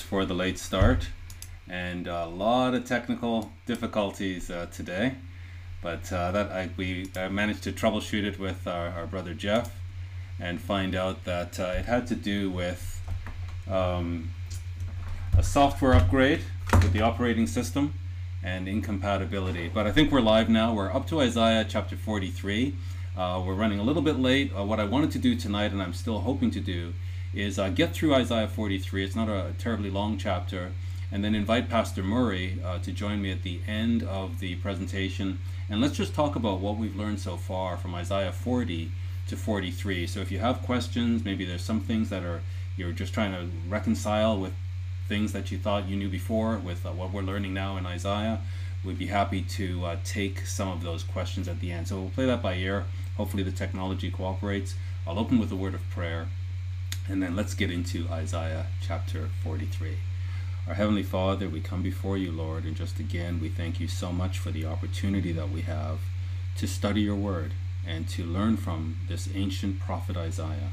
[0.00, 1.08] for the late start
[1.68, 5.16] and a lot of technical difficulties uh, today.
[5.82, 9.78] But uh, that I, we I managed to troubleshoot it with our, our brother Jeff
[10.38, 13.02] and find out that uh, it had to do with
[13.68, 14.30] um,
[15.36, 16.40] a software upgrade
[16.72, 17.94] with the operating system
[18.42, 19.68] and incompatibility.
[19.68, 20.72] But I think we're live now.
[20.72, 22.74] We're up to Isaiah chapter 43
[23.16, 24.52] uh, we're running a little bit late.
[24.56, 26.94] Uh, what I wanted to do tonight and I'm still hoping to do
[27.34, 29.04] is uh, get through Isaiah 43.
[29.04, 30.72] It's not a terribly long chapter.
[31.10, 35.38] And then invite Pastor Murray uh, to join me at the end of the presentation.
[35.68, 38.90] And let's just talk about what we've learned so far from Isaiah 40
[39.28, 40.06] to 43.
[40.06, 42.40] So if you have questions, maybe there's some things that are
[42.76, 44.54] you're just trying to reconcile with
[45.08, 48.40] things that you thought you knew before with uh, what we're learning now in Isaiah,
[48.82, 51.88] we'd be happy to uh, take some of those questions at the end.
[51.88, 52.86] So we'll play that by ear.
[53.18, 54.74] Hopefully the technology cooperates.
[55.06, 56.28] I'll open with a word of prayer
[57.12, 59.98] and then let's get into Isaiah chapter 43.
[60.66, 64.12] Our Heavenly Father, we come before you, Lord, and just again, we thank you so
[64.12, 65.98] much for the opportunity that we have
[66.56, 67.52] to study your word
[67.86, 70.70] and to learn from this ancient prophet Isaiah.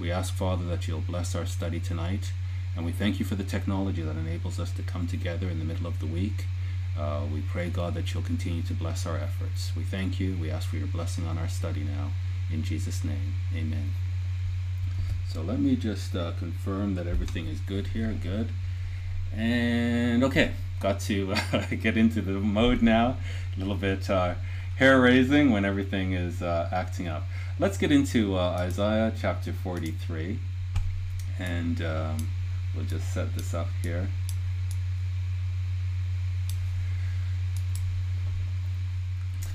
[0.00, 2.32] We ask, Father, that you'll bless our study tonight,
[2.74, 5.64] and we thank you for the technology that enables us to come together in the
[5.64, 6.46] middle of the week.
[6.98, 9.70] Uh, we pray, God, that you'll continue to bless our efforts.
[9.76, 10.36] We thank you.
[10.36, 12.10] We ask for your blessing on our study now.
[12.52, 13.92] In Jesus' name, amen.
[15.36, 18.16] So let me just uh, confirm that everything is good here.
[18.22, 18.48] Good.
[19.36, 23.18] And okay, got to uh, get into the mode now.
[23.54, 24.36] A little bit uh,
[24.76, 27.24] hair raising when everything is uh, acting up.
[27.58, 30.38] Let's get into uh, Isaiah chapter 43.
[31.38, 32.28] And um,
[32.74, 34.08] we'll just set this up here.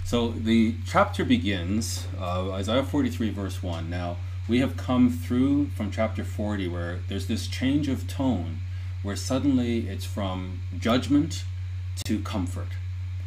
[0.05, 3.89] So the chapter begins, uh, Isaiah 43, verse 1.
[3.89, 4.17] Now,
[4.51, 8.57] we have come through from chapter 40 where there's this change of tone
[9.01, 11.45] where suddenly it's from judgment
[12.03, 12.67] to comfort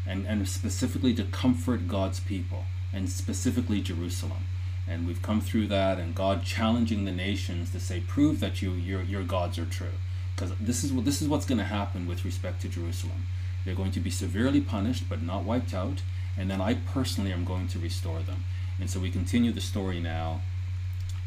[0.06, 4.44] and, and specifically to comfort God's people and specifically Jerusalem.
[4.86, 8.72] And we've come through that and God challenging the nations to say, prove that you,
[8.72, 9.96] your, your gods are true.
[10.36, 13.24] Because this is, what, this is what's going to happen with respect to Jerusalem.
[13.64, 16.02] They're going to be severely punished but not wiped out.
[16.36, 18.44] And then I personally am going to restore them.
[18.78, 20.42] And so we continue the story now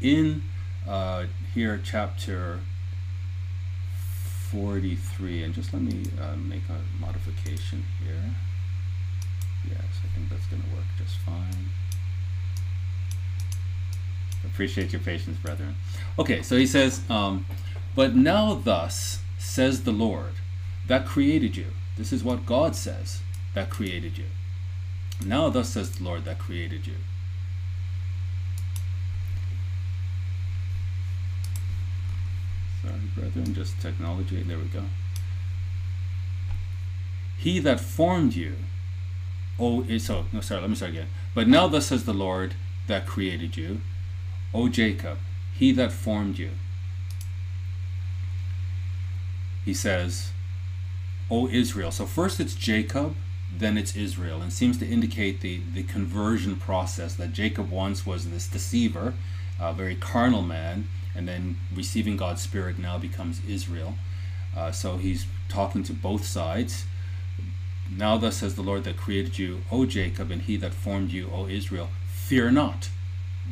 [0.00, 0.42] in
[0.86, 2.60] uh, here chapter
[4.50, 8.34] 43 and just let me uh, make a modification here.
[9.68, 11.70] Yes I think that's gonna work just fine.
[14.44, 15.76] Appreciate your patience brethren.
[16.18, 17.44] Okay so he says um,
[17.94, 20.34] but now thus says the Lord
[20.86, 21.66] that created you.
[21.96, 23.20] This is what God says
[23.54, 24.26] that created you.
[25.24, 26.94] Now thus says the Lord that created you
[32.88, 34.42] Sorry, brethren, just technology.
[34.42, 34.84] There we go.
[37.36, 38.54] He that formed you.
[39.58, 41.08] Oh, so, no, sorry, let me start again.
[41.34, 42.54] But now thus says the Lord
[42.86, 43.80] that created you,
[44.54, 45.18] O Jacob,
[45.54, 46.50] he that formed you.
[49.64, 50.30] He says,
[51.30, 51.90] O Israel.
[51.90, 53.16] So first it's Jacob,
[53.54, 58.30] then it's Israel, and seems to indicate the, the conversion process that Jacob once was
[58.30, 59.14] this deceiver,
[59.60, 63.94] a very carnal man, and then receiving God's Spirit now becomes Israel.
[64.56, 66.84] Uh, so he's talking to both sides.
[67.90, 71.28] Now, thus says the Lord that created you, O Jacob, and he that formed you,
[71.34, 72.90] O Israel, fear not.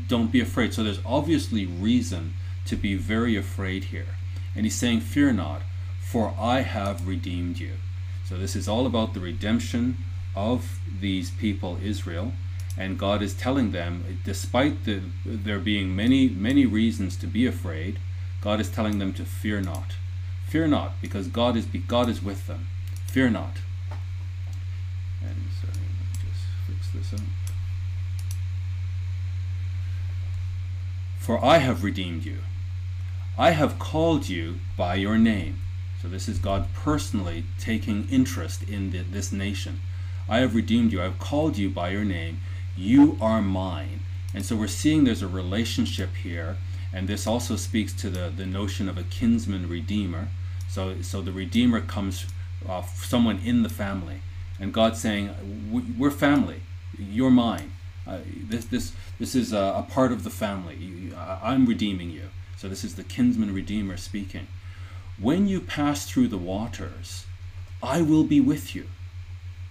[0.06, 0.74] Don't be afraid.
[0.74, 2.34] So there's obviously reason
[2.66, 4.14] to be very afraid here.
[4.54, 5.62] And he's saying, Fear not,
[6.00, 7.72] for I have redeemed you.
[8.28, 9.96] So this is all about the redemption
[10.36, 12.32] of these people, Israel
[12.76, 17.98] and God is telling them, despite the, there being many, many reasons to be afraid,
[18.42, 19.96] God is telling them to fear not.
[20.46, 22.68] Fear not, because God is, God is with them.
[23.06, 23.56] Fear not.
[25.22, 27.26] And sorry, let me just fix this up.
[31.18, 32.38] For I have redeemed you.
[33.38, 35.60] I have called you by your name.
[36.00, 39.80] So this is God personally taking interest in the, this nation.
[40.28, 41.00] I have redeemed you.
[41.00, 42.40] I have called you by your name
[42.76, 44.00] you are mine.
[44.34, 46.56] And so we're seeing there's a relationship here,
[46.92, 50.28] and this also speaks to the, the notion of a kinsman redeemer.
[50.68, 52.26] So, so the redeemer comes
[52.68, 54.20] uh, someone in the family,
[54.60, 55.30] and God's saying,
[55.98, 56.62] "We're family.
[56.98, 57.72] You're mine.
[58.06, 58.18] Uh,
[58.48, 61.12] this, this, this is a, a, part of the family.
[61.16, 64.46] I'm redeeming you." So this is the kinsman redeemer speaking.
[65.18, 67.26] When you pass through the waters,
[67.82, 68.86] I will be with you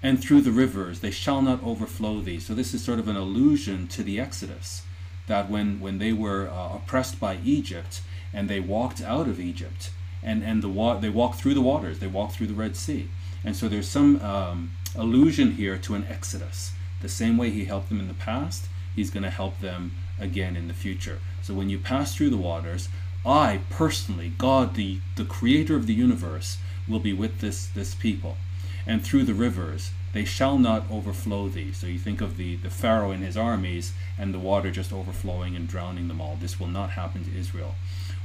[0.01, 2.39] and through the rivers they shall not overflow thee.
[2.39, 4.83] So this is sort of an allusion to the Exodus,
[5.27, 8.01] that when, when they were uh, oppressed by Egypt
[8.33, 11.99] and they walked out of Egypt and and the wa- they walked through the waters,
[11.99, 13.09] they walked through the Red Sea,
[13.43, 16.73] and so there's some um, allusion here to an exodus.
[17.01, 20.55] The same way he helped them in the past, he's going to help them again
[20.55, 21.19] in the future.
[21.43, 22.89] So when you pass through the waters,
[23.25, 26.57] I personally, God, the the creator of the universe,
[26.87, 28.37] will be with this this people,
[28.85, 31.73] and through the rivers they shall not overflow thee.
[31.73, 35.57] So you think of the, the Pharaoh and his armies and the water just overflowing
[35.57, 36.37] and drowning them all.
[36.39, 37.75] This will not happen to Israel.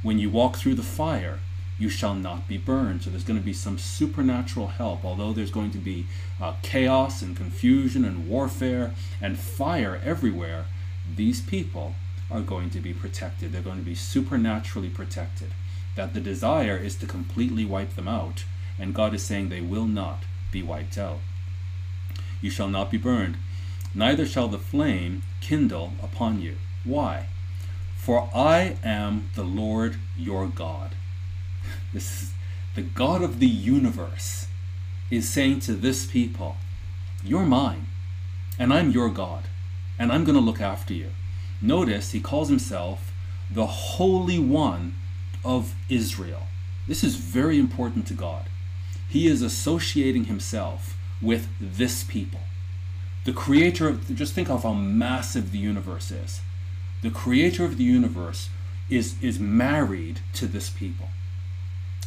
[0.01, 1.39] When you walk through the fire,
[1.77, 3.03] you shall not be burned.
[3.03, 6.05] So there's going to be some supernatural help, although there's going to be
[6.41, 10.67] uh, chaos and confusion and warfare and fire everywhere.
[11.13, 11.95] These people
[12.31, 13.51] are going to be protected.
[13.51, 15.49] They're going to be supernaturally protected.
[15.97, 18.45] That the desire is to completely wipe them out,
[18.79, 21.19] and God is saying they will not be wiped out
[22.41, 23.37] you shall not be burned,
[23.93, 26.57] neither shall the flame kindle upon you.
[26.83, 27.27] Why?
[27.95, 30.95] For I am the Lord your God.
[31.93, 32.33] This is
[32.73, 34.47] the God of the universe
[35.11, 36.55] is saying to this people,
[37.23, 37.87] You're mine,
[38.57, 39.43] and I'm your God,
[39.99, 41.09] and I'm going to look after you.
[41.61, 43.13] Notice he calls himself
[43.51, 44.95] the Holy One
[45.43, 46.47] of Israel.
[46.87, 48.45] This is very important to God.
[49.11, 52.39] He is associating himself with this people.
[53.25, 56.39] The creator of, just think of how massive the universe is.
[57.01, 58.49] The creator of the universe
[58.89, 61.09] is, is married to this people.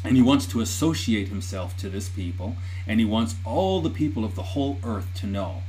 [0.02, 2.56] And he wants to associate himself to this people,
[2.86, 5.62] and he wants all the people of the whole earth to know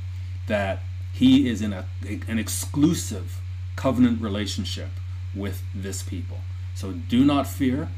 [0.46, 0.80] that
[1.12, 1.84] he is in a,
[2.28, 3.42] an exclusive
[3.76, 4.88] covenant relationship
[5.34, 6.38] with this people.
[6.74, 7.90] So do not fear.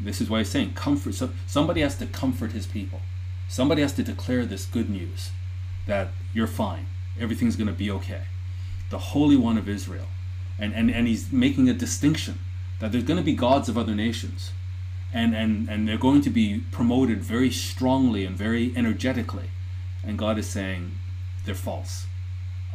[0.00, 1.14] This is why he's saying comfort.
[1.14, 3.00] So somebody has to comfort his people.
[3.48, 5.30] Somebody has to declare this good news
[5.86, 6.86] that you're fine,
[7.20, 8.22] everything's going to be okay.
[8.90, 10.06] The Holy One of Israel.
[10.58, 12.38] And, and, and he's making a distinction
[12.80, 14.52] that there's going to be gods of other nations.
[15.12, 19.50] And, and, and they're going to be promoted very strongly and very energetically.
[20.02, 20.92] And God is saying,
[21.44, 22.06] they're false.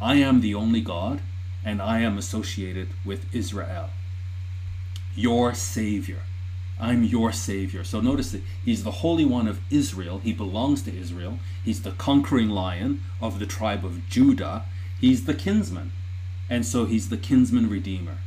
[0.00, 1.20] I am the only God,
[1.64, 3.90] and I am associated with Israel,
[5.14, 6.22] your Savior.
[6.80, 7.84] I'm your Savior.
[7.84, 10.20] So notice that He's the Holy One of Israel.
[10.24, 11.38] He belongs to Israel.
[11.64, 14.64] He's the conquering lion of the tribe of Judah.
[15.00, 15.92] He's the kinsman.
[16.48, 18.18] And so He's the kinsman redeemer.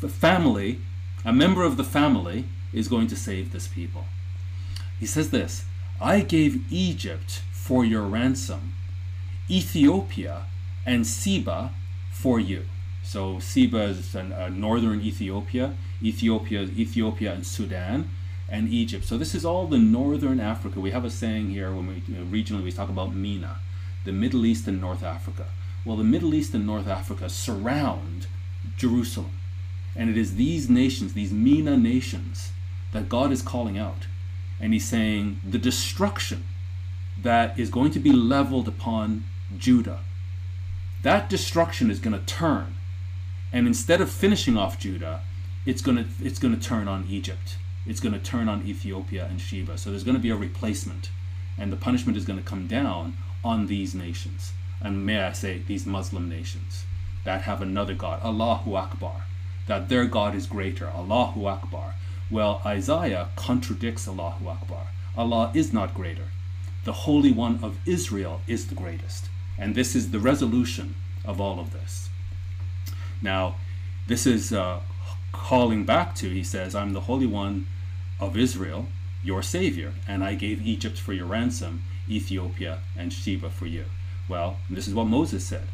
[0.00, 0.80] The family,
[1.24, 4.06] a member of the family, is going to save this people.
[4.98, 5.64] He says this
[6.00, 8.74] I gave Egypt for your ransom,
[9.48, 10.46] Ethiopia
[10.84, 11.72] and Seba
[12.10, 12.64] for you.
[13.04, 15.74] So Seba is an, uh, northern Ethiopia.
[16.02, 18.10] Ethiopia, Ethiopia and Sudan,
[18.48, 19.04] and Egypt.
[19.04, 20.80] So this is all the northern Africa.
[20.80, 23.56] We have a saying here when we you know, regionally we talk about MENA,
[24.04, 25.46] the Middle East and North Africa.
[25.84, 28.26] Well, the Middle East and North Africa surround
[28.76, 29.32] Jerusalem,
[29.96, 32.52] and it is these nations, these MENA nations,
[32.92, 34.06] that God is calling out,
[34.60, 36.44] and He's saying the destruction
[37.22, 39.24] that is going to be leveled upon
[39.56, 40.00] Judah.
[41.02, 42.76] That destruction is going to turn,
[43.54, 45.20] and instead of finishing off Judah,
[45.64, 47.56] it's gonna it's gonna turn on Egypt.
[47.86, 49.78] It's gonna turn on Ethiopia and Sheba.
[49.78, 51.10] So there's gonna be a replacement,
[51.56, 55.86] and the punishment is gonna come down on these nations, and may I say these
[55.86, 56.84] Muslim nations
[57.22, 59.22] that have another God, Allahu Akbar,
[59.68, 61.94] that their God is greater, Allahu Akbar.
[62.32, 64.88] Well, Isaiah contradicts Allahu Akbar.
[65.16, 66.28] Allah is not greater.
[66.82, 69.28] The Holy One of Israel is the greatest.
[69.56, 72.10] And this is the resolution of all of this.
[73.24, 73.54] Now,
[74.06, 74.80] this is uh,
[75.32, 77.66] calling back to, he says, I'm the Holy One
[78.20, 78.86] of Israel,
[79.22, 83.86] your Savior, and I gave Egypt for your ransom, Ethiopia and Sheba for you.
[84.28, 85.68] Well, this is what Moses said.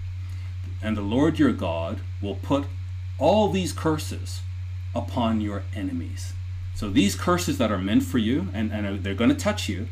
[0.80, 2.66] And the Lord your God will put
[3.18, 4.42] all these curses
[4.94, 6.34] upon your enemies.
[6.76, 9.88] So these curses that are meant for you, and, and they're going to touch you,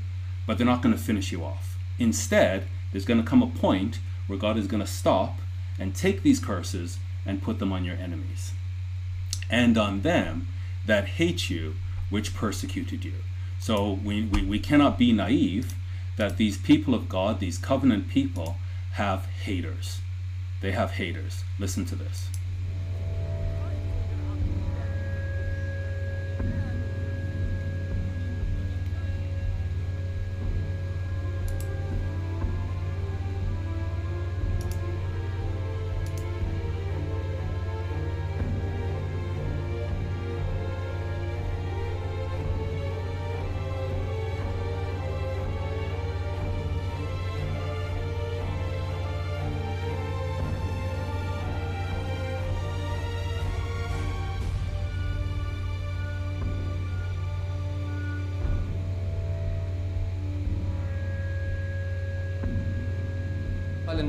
[0.47, 1.77] but they're not going to finish you off.
[1.99, 3.99] Instead, there's going to come a point
[4.29, 5.41] where God is going to stop
[5.77, 8.53] and take these curses and put them on your enemies
[9.51, 10.49] and on them
[10.87, 11.77] that hate you,
[12.11, 13.15] which persecuted you.
[13.61, 15.75] So we, we, we cannot be naive
[16.17, 18.57] that these people of God, these covenant people,
[18.93, 20.01] have haters.
[20.61, 21.45] They have haters.
[21.59, 22.29] Listen to this.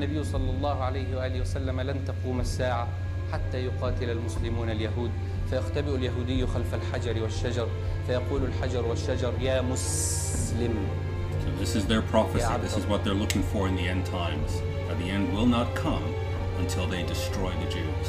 [0.04, 2.88] النبي صلى الله عليه وآله وسلم لن تقوم الساعة
[3.34, 5.12] حتى يقاتل المسلمون اليهود
[5.50, 7.68] فيختبئ اليهودي خلف الحجر والشجر
[8.08, 10.76] فيقول الحجر والشجر يا مسلم
[11.44, 12.48] So this is their prophecy.
[12.62, 14.62] This is what they're looking for in the end times.
[14.88, 16.06] That the end will not come
[16.60, 18.08] until they destroy the Jews.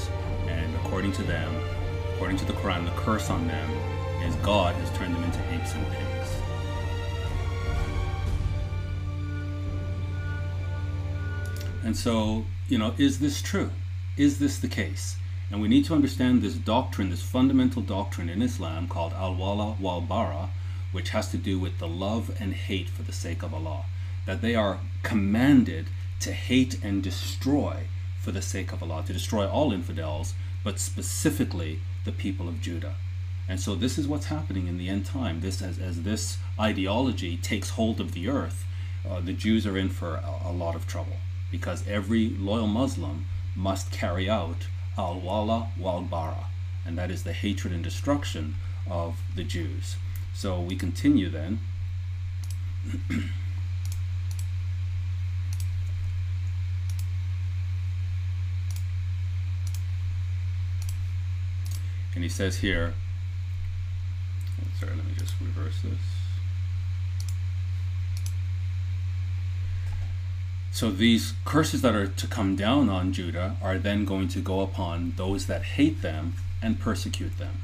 [0.49, 1.51] And according to them,
[2.15, 3.69] according to the Quran, the curse on them
[4.27, 6.10] is God has turned them into apes and pigs.
[11.83, 13.71] And so, you know, is this true?
[14.17, 15.17] Is this the case?
[15.51, 19.77] And we need to understand this doctrine, this fundamental doctrine in Islam called al wala
[19.81, 20.51] wal bara,
[20.93, 23.85] which has to do with the love and hate for the sake of Allah.
[24.27, 25.87] That they are commanded
[26.21, 27.85] to hate and destroy
[28.21, 32.97] for the sake of Allah, to destroy all infidels, but specifically the people of Judah.
[33.49, 35.41] And so this is what's happening in the end time.
[35.41, 38.67] This as, as this ideology takes hold of the earth,
[39.09, 41.17] uh, the Jews are in for a, a lot of trouble
[41.50, 43.26] because every loyal Muslim
[43.57, 44.66] must carry out
[44.97, 46.47] al wala wal bara,
[46.85, 48.57] and that is the hatred and destruction
[48.88, 49.97] of the Jews.
[50.35, 51.61] So we continue then.
[62.14, 62.95] and he says here,
[64.61, 66.20] oh, sorry, let me just reverse this.
[70.73, 74.61] So these curses that are to come down on Judah are then going to go
[74.61, 77.62] upon those that hate them and persecute them.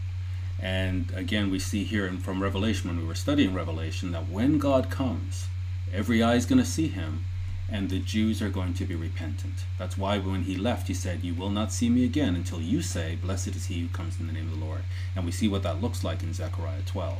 [0.61, 4.91] And again, we see here from Revelation, when we were studying Revelation, that when God
[4.91, 5.47] comes,
[5.93, 7.25] every eye is going to see him,
[7.71, 9.65] and the Jews are going to be repentant.
[9.79, 12.83] That's why when he left, he said, You will not see me again until you
[12.83, 14.83] say, Blessed is he who comes in the name of the Lord.
[15.15, 17.19] And we see what that looks like in Zechariah 12.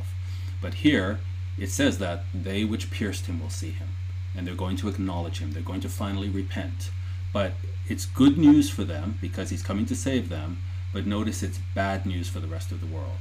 [0.61, 1.19] But here,
[1.57, 3.89] it says that they which pierced him will see him
[4.35, 5.51] and they're going to acknowledge him.
[5.51, 6.91] They're going to finally repent.
[7.33, 7.53] But
[7.87, 10.61] it's good news for them because he's coming to save them,
[10.93, 13.17] but notice it's bad news for the rest of the world.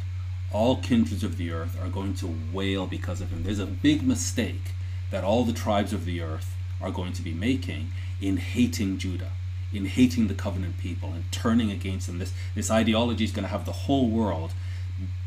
[0.52, 3.42] All kindreds of the earth are going to wail because of him.
[3.42, 4.72] There's a big mistake
[5.10, 9.32] that all the tribes of the earth are going to be making in hating Judah,
[9.72, 12.18] in hating the covenant people and turning against them.
[12.18, 14.52] This, this ideology is going to have the whole world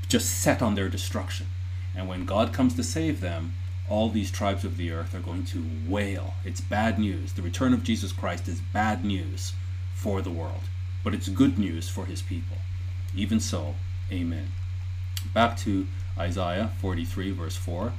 [0.07, 1.47] just set on their destruction.
[1.95, 3.53] And when God comes to save them,
[3.89, 6.35] all these tribes of the earth are going to wail.
[6.45, 7.33] It's bad news.
[7.33, 9.53] The return of Jesus Christ is bad news
[9.95, 10.61] for the world,
[11.03, 12.57] but it's good news for his people.
[13.15, 13.75] Even so,
[14.11, 14.51] amen.
[15.33, 17.93] Back to Isaiah 43, verse 4.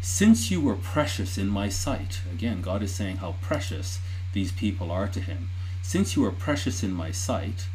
[0.00, 4.00] Since you were precious in my sight, again, God is saying how precious
[4.32, 5.50] these people are to him.
[5.82, 7.66] Since you are precious in my sight,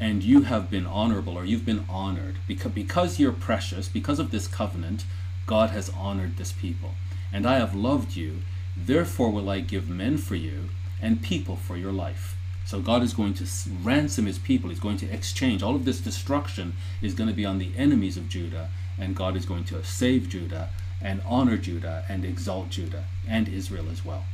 [0.00, 4.30] and you have been honorable, or you've been honored, because, because you're precious, because of
[4.30, 5.04] this covenant,
[5.46, 6.92] God has honored this people.
[7.32, 8.40] And I have loved you,
[8.76, 10.68] therefore will I give men for you
[11.02, 12.36] and people for your life.
[12.66, 13.46] So God is going to
[13.82, 14.70] ransom his people.
[14.70, 15.62] He's going to exchange.
[15.62, 19.36] All of this destruction is going to be on the enemies of Judah, and God
[19.36, 20.70] is going to save Judah
[21.02, 24.24] and honor Judah and exalt Judah and Israel as well.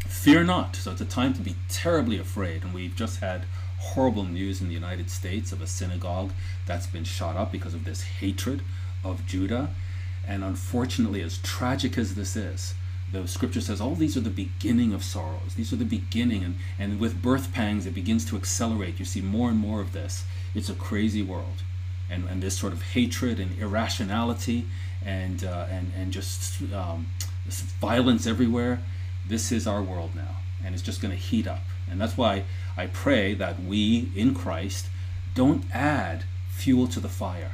[0.00, 0.76] Fear not.
[0.76, 2.62] So it's a time to be terribly afraid.
[2.62, 3.44] And we've just had
[3.78, 6.32] horrible news in the United States of a synagogue
[6.66, 8.60] that's been shot up because of this hatred
[9.02, 9.70] of Judah.
[10.26, 12.74] And unfortunately, as tragic as this is,
[13.12, 15.54] the scripture says, all these are the beginning of sorrows.
[15.56, 16.42] These are the beginning.
[16.42, 18.98] And, and with birth pangs, it begins to accelerate.
[18.98, 20.24] You see more and more of this.
[20.54, 21.62] It's a crazy world.
[22.10, 24.66] And, and this sort of hatred and irrationality
[25.04, 27.06] and, uh, and, and just um,
[27.80, 28.80] violence everywhere.
[29.26, 30.36] This is our world now.
[30.64, 31.62] And it's just going to heat up.
[31.90, 32.44] And that's why
[32.76, 34.86] I pray that we in Christ
[35.34, 37.52] don't add fuel to the fire.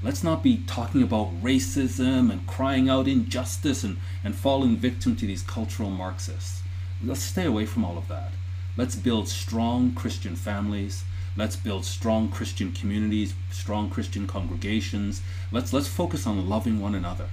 [0.00, 5.26] Let's not be talking about racism and crying out injustice and, and falling victim to
[5.26, 6.62] these cultural Marxists.
[7.04, 8.30] Let's stay away from all of that.
[8.76, 11.04] Let's build strong Christian families.
[11.36, 15.20] Let's build strong Christian communities, strong Christian congregations.
[15.50, 17.30] Let's, let's focus on loving one another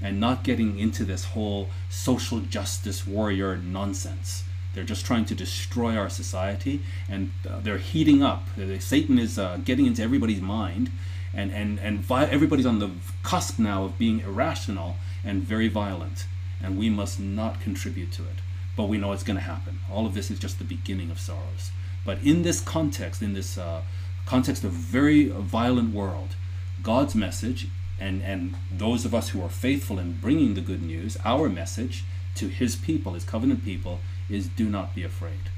[0.00, 4.44] and not getting into this whole social justice warrior nonsense.
[4.72, 8.46] They're just trying to destroy our society and uh, they're heating up.
[8.78, 10.90] Satan is uh, getting into everybody's mind
[11.34, 12.90] and and and vi- everybody's on the
[13.22, 16.26] cusp now of being irrational and very violent.
[16.62, 18.38] And we must not contribute to it.
[18.76, 19.80] But we know it's going to happen.
[19.90, 21.70] All of this is just the beginning of sorrows.
[22.04, 23.82] But in this context in this uh,
[24.26, 26.34] context of very violent world
[26.82, 27.68] god's message
[28.00, 32.04] and and those of us who are faithful in bringing the good news our message
[32.34, 35.50] to his people his covenant people is do not be afraid.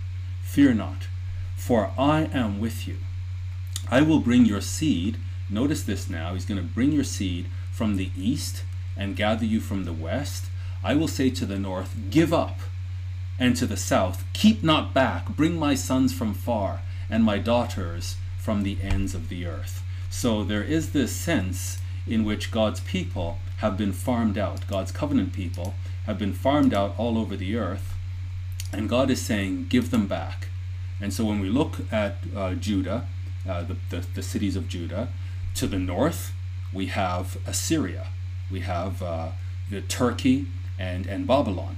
[0.43, 1.07] Fear not
[1.57, 2.99] for i am with you.
[3.89, 5.17] I will bring your seed
[5.49, 6.35] Notice this now.
[6.35, 8.65] He's going to bring your seed from the east
[8.97, 10.47] and gather you from the west.
[10.83, 12.59] I will say to the north, Give up.
[13.39, 18.17] and to the south, keep not back, bring my sons from far, and my daughters
[18.39, 19.83] from the ends of the earth.
[20.09, 25.33] So there is this sense in which God's people have been farmed out, God's covenant
[25.33, 25.75] people
[26.07, 27.95] have been farmed out all over the earth,
[28.73, 30.49] and God is saying, Give them back.
[31.01, 33.07] And so when we look at uh, Judah,
[33.49, 35.09] uh, the, the, the, cities of Judah,
[35.57, 36.33] to the north,
[36.73, 38.09] we have Assyria,
[38.51, 39.29] we have uh,
[39.71, 40.47] the Turkey
[40.79, 41.77] and, and Babylon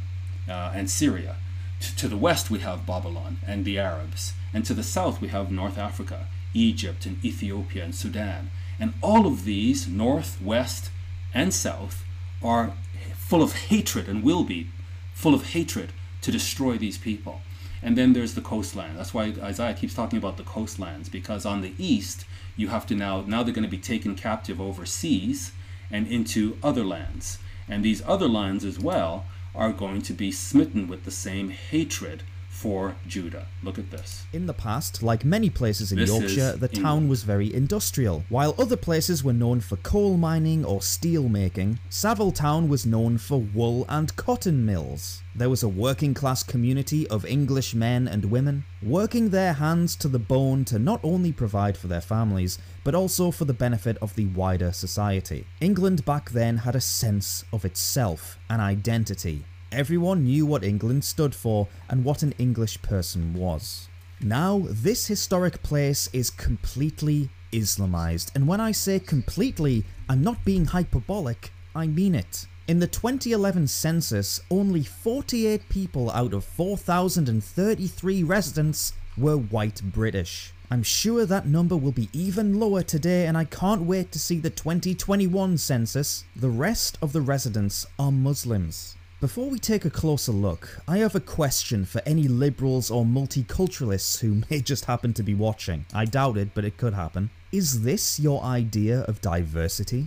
[0.49, 1.37] uh, and Syria.
[1.81, 4.35] T- to the west, we have Babylon and the Arabs.
[4.53, 8.51] And to the south, we have North Africa, Egypt and Ethiopia and Sudan.
[8.81, 10.91] And all of these, north, west,
[11.33, 12.05] and south,
[12.43, 12.73] are
[13.15, 14.71] full of hatred and will be
[15.13, 15.93] full of hatred
[16.23, 17.43] to destroy these people.
[17.83, 18.99] And then there's the coastland.
[18.99, 22.25] That's why Isaiah keeps talking about the coastlands, because on the east,
[22.59, 25.53] you have to now, now they're going to be taken captive overseas
[25.91, 27.39] and into other lands.
[27.69, 32.25] And these other lands as well are going to be smitten with the same hatred
[32.59, 33.47] for Judah.
[33.63, 34.27] Look at this.
[34.33, 36.85] In the past, like many places in this Yorkshire, the England.
[36.85, 38.25] town was very industrial.
[38.29, 43.17] While other places were known for coal mining or steel making, Savile Town was known
[43.17, 45.23] for wool and cotton mills.
[45.37, 50.09] There was a working class community of English men and women, working their hands to
[50.09, 54.17] the bone to not only provide for their families, but also for the benefit of
[54.17, 55.47] the wider society.
[55.61, 61.35] England back then had a sense of itself, an identity, Everyone knew what England stood
[61.35, 63.89] for and what an English person was.
[64.21, 70.65] Now, this historic place is completely Islamized, and when I say completely, I'm not being
[70.65, 72.47] hyperbolic, I mean it.
[72.67, 80.53] In the 2011 census, only 48 people out of 4,033 residents were white British.
[80.71, 84.39] I'm sure that number will be even lower today and I can't wait to see
[84.39, 86.25] the 2021 census.
[86.37, 88.97] The rest of the residents are Muslims.
[89.21, 94.21] Before we take a closer look, I have a question for any liberals or multiculturalists
[94.21, 95.87] who may just happen to be watching.
[95.93, 97.29] I doubt it, but it could happen.
[97.51, 100.07] Is this your idea of diversity?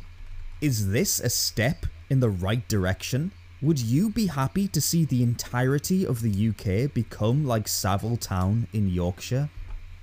[0.61, 3.33] Is this a step in the right direction?
[3.61, 8.67] Would you be happy to see the entirety of the UK become like Savile Town
[8.71, 9.49] in Yorkshire?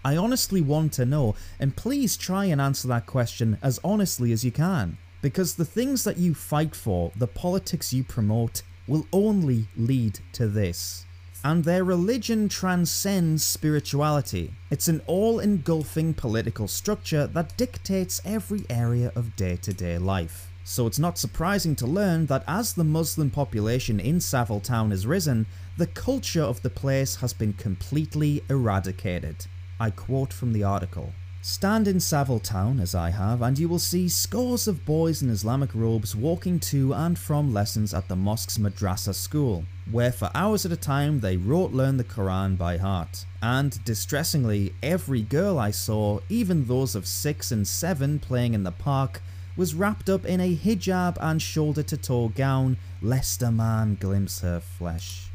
[0.04, 4.44] I honestly want to know, and please try and answer that question as honestly as
[4.44, 4.98] you can.
[5.22, 10.48] Because the things that you fight for, the politics you promote, will only lead to
[10.48, 11.04] this.
[11.44, 14.54] And their religion transcends spirituality.
[14.70, 20.50] It's an all engulfing political structure that dictates every area of day to day life.
[20.64, 25.06] So it's not surprising to learn that as the Muslim population in Savile Town has
[25.06, 25.46] risen,
[25.76, 29.46] the culture of the place has been completely eradicated.
[29.80, 31.12] I quote from the article.
[31.40, 35.30] Stand in Savile Town, as I have, and you will see scores of boys in
[35.30, 40.66] Islamic robes walking to and from lessons at the mosque's madrasa school, where for hours
[40.66, 43.24] at a time they rote learn the Quran by heart.
[43.40, 48.72] And distressingly, every girl I saw, even those of 6 and 7 playing in the
[48.72, 49.22] park,
[49.56, 54.40] was wrapped up in a hijab and shoulder to toe gown, lest a man glimpse
[54.40, 55.30] her flesh.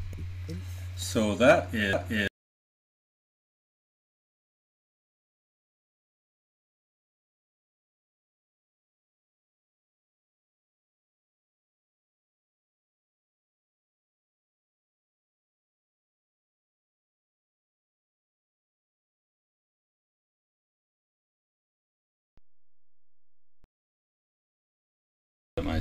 [0.97, 2.27] So that is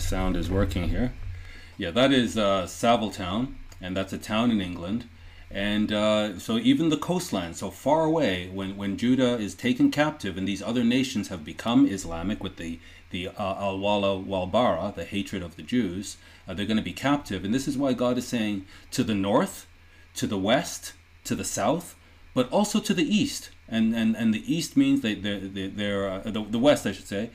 [0.02, 1.12] sound is working here.
[1.78, 5.08] Yeah, that is uh, Savile Town, and that's a town in England.
[5.50, 10.38] And uh, so even the coastland, so far away, when, when Judah is taken captive
[10.38, 12.78] and these other nations have become Islamic with the,
[13.10, 16.16] the uh, al-wala wal-bara, the hatred of the Jews,
[16.48, 17.44] uh, they're going to be captive.
[17.44, 19.66] And this is why God is saying to the north,
[20.14, 21.96] to the west, to the south,
[22.32, 23.50] but also to the east.
[23.68, 27.08] And, and, and the east means they, they're, they're, uh, the, the west, I should
[27.08, 27.28] say,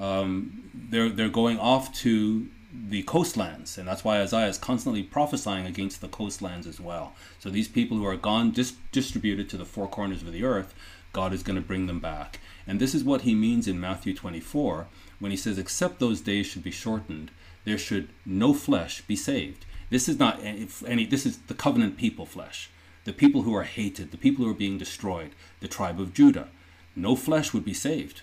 [0.00, 5.66] um, they're they're going off to the coastlands, and that's why Isaiah is constantly prophesying
[5.66, 7.14] against the coastlands as well.
[7.38, 10.74] So these people who are gone, dis- distributed to the four corners of the earth,
[11.12, 12.40] God is going to bring them back.
[12.66, 14.88] And this is what he means in Matthew 24
[15.20, 17.30] when he says, "Except those days should be shortened,
[17.64, 21.04] there should no flesh be saved." This is not any.
[21.06, 22.70] This is the covenant people flesh,
[23.04, 25.30] the people who are hated, the people who are being destroyed,
[25.60, 26.48] the tribe of Judah.
[26.96, 28.22] No flesh would be saved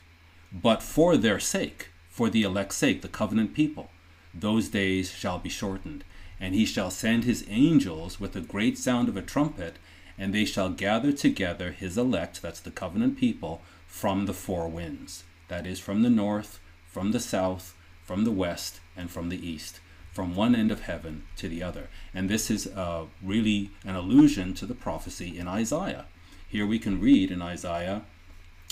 [0.52, 3.90] but for their sake, for the elect's sake, the covenant people,
[4.34, 6.04] those days shall be shortened.
[6.40, 9.76] And he shall send his angels with a great sound of a trumpet,
[10.18, 15.24] and they shall gather together his elect, that's the covenant people, from the four winds.
[15.48, 19.80] That is, from the north, from the south, from the west, and from the east.
[20.12, 21.88] from one end of heaven to the other.
[22.14, 26.06] And this is uh, really an allusion to the prophecy in Isaiah.
[26.48, 28.02] Here we can read in Isaiah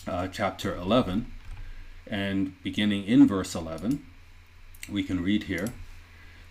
[0.05, 1.31] uh, chapter 11,
[2.09, 4.05] and beginning in verse 11,
[4.89, 5.69] we can read here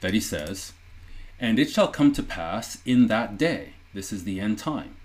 [0.00, 0.72] that he says,
[1.40, 4.96] And it shall come to pass in that day, this is the end time,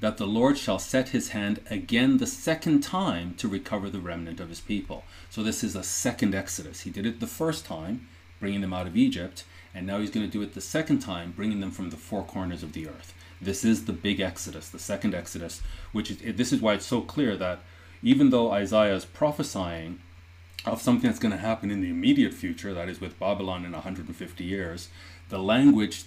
[0.00, 4.40] that the Lord shall set his hand again the second time to recover the remnant
[4.40, 5.04] of his people.
[5.28, 6.82] So this is a second Exodus.
[6.82, 8.08] He did it the first time,
[8.40, 9.44] bringing them out of Egypt,
[9.74, 12.22] and now he's going to do it the second time, bringing them from the four
[12.24, 13.14] corners of the earth.
[13.40, 17.00] This is the big Exodus, the second Exodus, which is, this is why it's so
[17.00, 17.60] clear that
[18.02, 20.00] even though Isaiah is prophesying
[20.64, 23.72] of something that's going to happen in the immediate future, that is with Babylon in
[23.72, 24.88] 150 years,
[25.28, 26.04] the language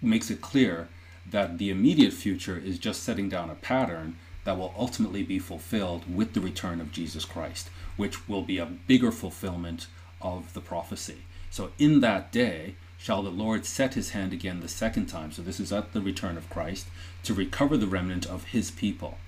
[0.00, 0.88] makes it clear
[1.30, 6.12] that the immediate future is just setting down a pattern that will ultimately be fulfilled
[6.12, 9.86] with the return of Jesus Christ, which will be a bigger fulfillment
[10.20, 11.18] of the prophecy.
[11.50, 15.32] So, in that day shall the Lord set his hand again the second time.
[15.32, 16.86] So, this is at the return of Christ
[17.24, 19.18] to recover the remnant of his people,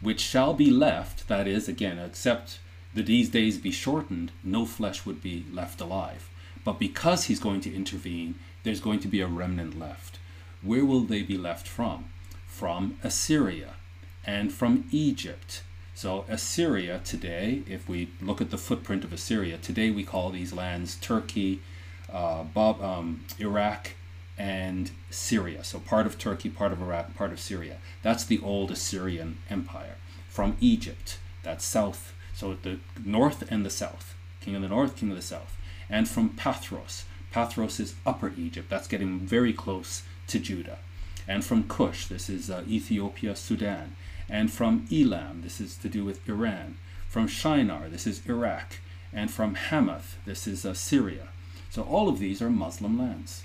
[0.00, 2.58] which shall be left, that is, again, except
[2.94, 6.28] the these days be shortened, no flesh would be left alive.
[6.64, 10.18] But because he's going to intervene, there's going to be a remnant left.
[10.62, 12.06] Where will they be left from?
[12.46, 13.74] From Assyria
[14.24, 15.62] and from Egypt.
[15.94, 20.52] So, Assyria today, if we look at the footprint of Assyria, today we call these
[20.52, 21.60] lands Turkey,
[22.12, 23.92] uh, Bob, um, Iraq,
[24.40, 25.62] and Syria.
[25.62, 27.76] So, part of Turkey, part of Iraq, part of Syria.
[28.02, 29.96] That's the old Assyrian Empire.
[30.30, 35.10] From Egypt, that's south, so the north and the south, king of the north, king
[35.10, 35.58] of the south.
[35.90, 37.02] And from Pathros,
[37.34, 40.78] Pathros is upper Egypt, that's getting very close to Judah.
[41.28, 43.94] And from Cush, this is uh, Ethiopia, Sudan.
[44.26, 46.78] And from Elam, this is to do with Iran.
[47.10, 48.78] From Shinar, this is Iraq.
[49.12, 51.28] And from Hamath, this is uh, Syria.
[51.68, 53.44] So all of these are Muslim lands.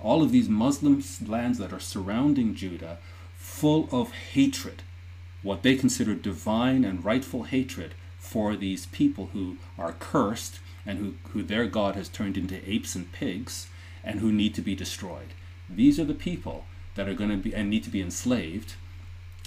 [0.00, 2.98] All of these Muslim lands that are surrounding Judah,
[3.36, 4.82] full of hatred,
[5.42, 11.14] what they consider divine and rightful hatred for these people who are cursed and who,
[11.30, 13.68] who their God has turned into apes and pigs
[14.04, 15.34] and who need to be destroyed.
[15.68, 18.74] These are the people that are going to be and need to be enslaved,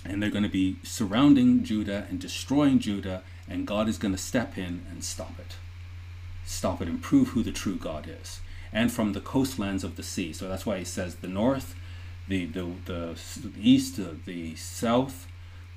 [0.05, 4.21] and they're going to be surrounding Judah and destroying Judah, and God is going to
[4.21, 5.55] step in and stop it.
[6.45, 8.39] Stop it and prove who the true God is.
[8.71, 10.34] And from the coastlands of the sea.
[10.34, 11.75] So that's why he says the north,
[12.27, 13.17] the, the, the,
[13.60, 15.27] east, the south,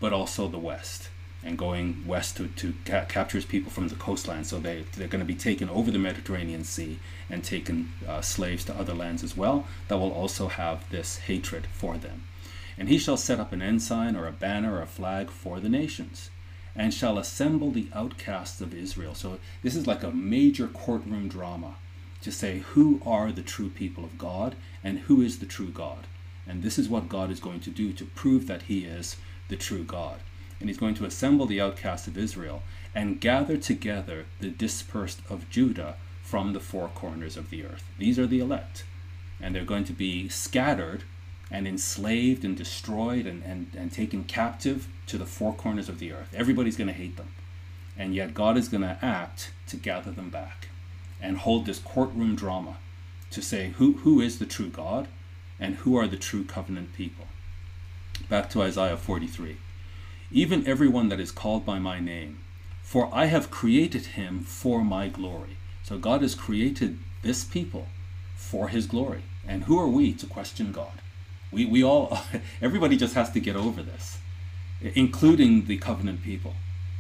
[0.01, 1.09] but also the west
[1.45, 4.45] and going west to, to ca- captures people from the coastline.
[4.45, 8.65] So they, they're going to be taken over the Mediterranean Sea and taken uh, slaves
[8.67, 12.25] to other lands as well that will also have this hatred for them.
[12.79, 15.69] And he shall set up an ensign or a banner or a flag for the
[15.69, 16.31] nations
[16.75, 19.15] and shall assemble the outcasts of Israel.
[19.15, 21.77] So this is like a major courtroom drama
[22.23, 26.07] to say who are the true people of God and who is the true God.
[26.47, 29.17] And this is what God is going to do to prove that he is
[29.49, 30.21] the true God
[30.63, 32.63] and he's going to assemble the outcasts of Israel
[32.95, 37.85] and gather together the dispersed of Judah from the four corners of the earth.
[37.99, 38.85] These are the elect.
[39.41, 41.03] And they're going to be scattered
[41.51, 46.13] and enslaved and destroyed and, and, and taken captive to the four corners of the
[46.13, 46.33] earth.
[46.33, 47.35] Everybody's going to hate them.
[47.99, 50.69] And yet God is going to act to gather them back
[51.23, 52.77] and hold this courtroom drama
[53.31, 55.09] to say who, who is the true God
[55.59, 57.27] and who are the true covenant people.
[58.29, 59.57] Back to Isaiah 43
[60.33, 62.39] even everyone that is called by my name.
[62.83, 65.57] For I have created him for my glory.
[65.83, 67.87] So God has created this people
[68.35, 69.23] for his glory.
[69.47, 71.01] And who are we to question God?
[71.51, 72.19] We, we all,
[72.63, 74.19] everybody just has to get over this,
[74.81, 76.55] including the covenant people.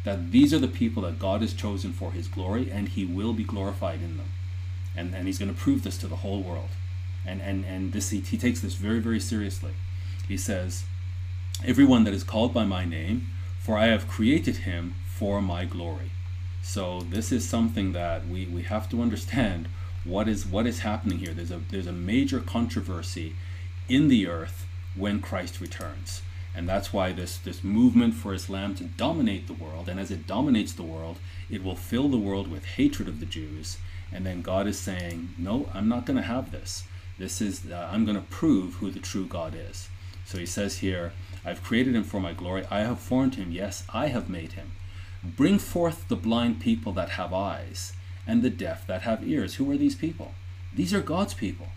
[0.04, 3.32] That these are the people that God has chosen for his glory, and he will
[3.32, 4.32] be glorified in them.
[4.96, 6.70] And, and he's going to prove this to the whole world.
[7.24, 9.72] And, and, and this he, he takes this very, very seriously.
[10.26, 10.84] He says,
[11.64, 13.28] everyone that is called by my name,
[13.60, 16.10] for I have created him for my glory.
[16.62, 19.68] So this is something that we, we have to understand
[20.04, 21.32] what is what is happening here.
[21.32, 23.36] There's a there's a major controversy
[23.88, 26.22] in the earth when Christ returns.
[26.54, 30.26] And that's why this, this movement for Islam to dominate the world, and as it
[30.26, 31.18] dominates the world,
[31.50, 33.78] it will fill the world with hatred of the Jews.
[34.12, 36.84] And then God is saying, No, I'm not going to have this.
[37.18, 39.88] This is, uh, I'm going to prove who the true God is.
[40.26, 41.12] So he says here,
[41.44, 42.64] I've created him for my glory.
[42.70, 43.50] I have formed him.
[43.50, 44.72] Yes, I have made him.
[45.24, 47.92] Bring forth the blind people that have eyes,
[48.26, 49.54] and the deaf that have ears.
[49.54, 50.34] Who are these people?
[50.74, 51.68] These are God's people.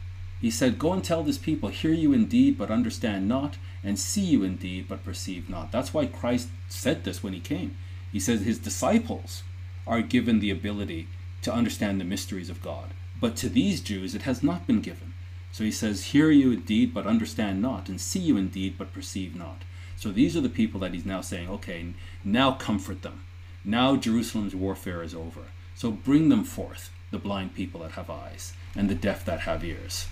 [0.41, 4.21] He said, Go and tell this people, hear you indeed, but understand not, and see
[4.21, 5.71] you indeed, but perceive not.
[5.71, 7.77] That's why Christ said this when he came.
[8.11, 9.43] He says his disciples
[9.87, 11.07] are given the ability
[11.41, 12.91] to understand the mysteries of God.
[13.19, 15.13] But to these Jews it has not been given.
[15.51, 19.35] So he says, Hear you indeed, but understand not, and see you indeed, but perceive
[19.35, 19.63] not.
[19.95, 21.93] So these are the people that he's now saying, okay,
[22.23, 23.23] now comfort them.
[23.63, 25.45] Now Jerusalem's warfare is over.
[25.73, 29.63] So bring them forth, the blind people that have eyes, and the deaf that have
[29.63, 30.07] ears.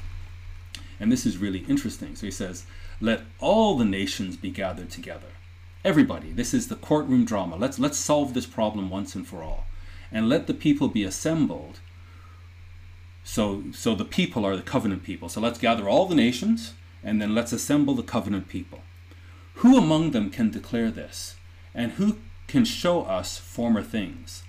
[1.03, 2.15] And this is really interesting.
[2.15, 2.63] So he says,
[3.01, 5.27] Let all the nations be gathered together.
[5.83, 7.57] Everybody, this is the courtroom drama.
[7.57, 9.65] Let's, let's solve this problem once and for all.
[10.13, 11.81] And let the people be assembled.
[13.25, 15.27] So, so the people are the covenant people.
[15.27, 18.79] So let's gather all the nations and then let's assemble the covenant people.
[19.55, 21.35] Who among them can declare this?
[21.75, 24.43] And who can show us former things?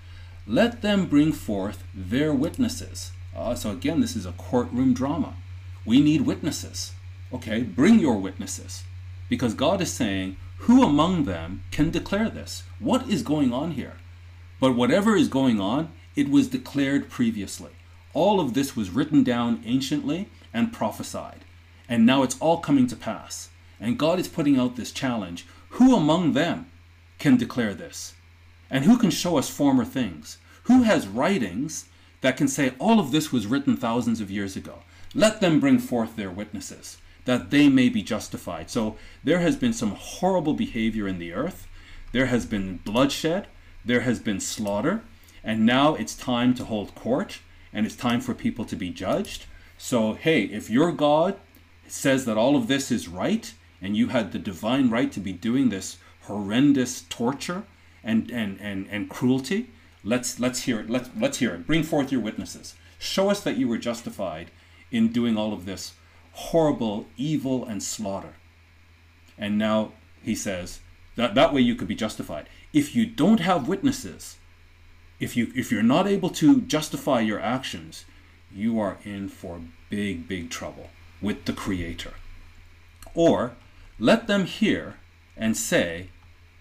[0.46, 3.10] Let them bring forth their witnesses.
[3.36, 5.34] Uh, so again, this is a courtroom drama.
[5.84, 6.92] We need witnesses.
[7.32, 8.84] Okay, bring your witnesses.
[9.28, 12.62] Because God is saying, who among them can declare this?
[12.78, 13.96] What is going on here?
[14.60, 17.72] But whatever is going on, it was declared previously.
[18.12, 21.40] All of this was written down anciently and prophesied.
[21.88, 23.50] And now it's all coming to pass.
[23.80, 26.70] And God is putting out this challenge who among them
[27.18, 28.14] can declare this?
[28.70, 30.38] And who can show us former things?
[30.64, 31.86] Who has writings
[32.20, 34.78] that can say all of this was written thousands of years ago?
[35.14, 38.68] Let them bring forth their witnesses, that they may be justified.
[38.70, 41.68] So there has been some horrible behavior in the earth.
[42.12, 43.46] There has been bloodshed.
[43.84, 45.02] There has been slaughter.
[45.44, 47.40] And now it's time to hold court
[47.72, 49.46] and it's time for people to be judged.
[49.76, 51.36] So, hey, if your God
[51.86, 55.32] says that all of this is right and you had the divine right to be
[55.32, 57.64] doing this horrendous torture
[58.02, 59.70] and, and, and, and cruelty,
[60.02, 60.88] let's, let's hear it.
[60.88, 61.66] Let's, let's hear it.
[61.66, 62.74] Bring forth your witnesses.
[62.98, 64.50] Show us that you were justified
[64.90, 65.94] in doing all of this
[66.32, 68.34] horrible evil and slaughter.
[69.38, 69.92] And now
[70.22, 70.80] he says
[71.16, 72.48] that that way you could be justified.
[72.72, 74.36] If you don't have witnesses,
[75.20, 78.04] if you if you're not able to justify your actions,
[78.52, 82.14] you are in for big big trouble with the creator.
[83.14, 83.52] Or
[83.98, 84.96] let them hear
[85.36, 86.10] and say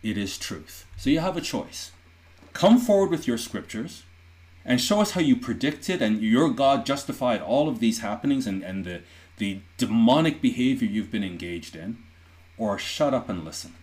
[0.04, 0.86] it is truth.
[0.98, 1.92] So you have a choice.
[2.54, 4.04] Come forward with your scriptures
[4.66, 8.64] and show us how you predicted and your God justified all of these happenings and,
[8.64, 9.02] and the,
[9.38, 11.98] the demonic behavior you've been engaged in,
[12.58, 13.74] or shut up and listen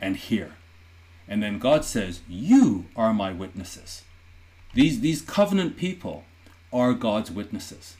[0.00, 0.52] and hear.
[1.28, 4.02] And then God says, You are my witnesses.
[4.74, 6.24] These, these covenant people
[6.72, 7.96] are God's witnesses.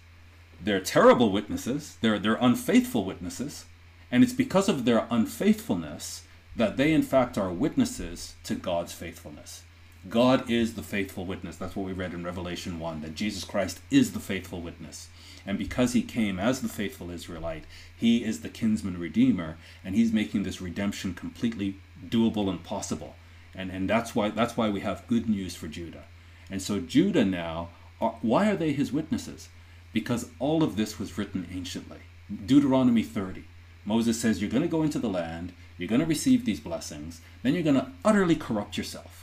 [0.63, 3.65] They're terrible witnesses, they're, they're unfaithful witnesses,
[4.11, 6.25] and it's because of their unfaithfulness
[6.55, 9.63] that they, in fact, are witnesses to God's faithfulness.
[10.09, 11.57] God is the faithful witness.
[11.57, 15.09] That's what we read in Revelation 1 that Jesus Christ is the faithful witness.
[15.47, 20.13] And because he came as the faithful Israelite, he is the kinsman redeemer, and he's
[20.13, 21.77] making this redemption completely
[22.09, 23.15] doable and possible.
[23.55, 26.05] And, and that's why that's why we have good news for Judah.
[26.51, 27.69] And so Judah now,
[28.01, 29.51] are, why are they his witnesses?
[29.93, 31.99] Because all of this was written anciently.
[32.47, 33.45] Deuteronomy 30.
[33.85, 37.21] Moses says, You're going to go into the land, you're going to receive these blessings,
[37.43, 39.20] then you're going to utterly corrupt yourself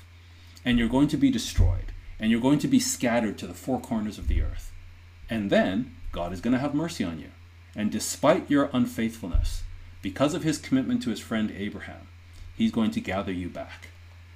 [0.67, 3.79] and you're going to be destroyed, and you're going to be scattered to the four
[3.79, 4.73] corners of the earth.
[5.29, 7.29] And then God is going to have mercy on you.
[7.73, 9.63] And despite your unfaithfulness,
[10.01, 12.09] because of his commitment to his friend Abraham,
[12.53, 13.87] he's going to gather you back.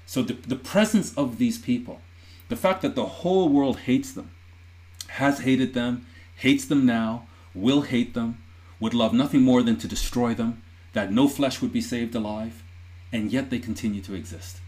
[0.05, 1.99] So the, the presence of these people,
[2.47, 4.31] the fact that the whole world hates them,
[5.09, 6.05] has hated them,
[6.37, 8.41] hates them now, will hate them,
[8.79, 10.63] would love nothing more than to destroy them,
[10.93, 12.63] that no flesh would be saved alive,
[13.11, 14.60] and yet they continue to exist.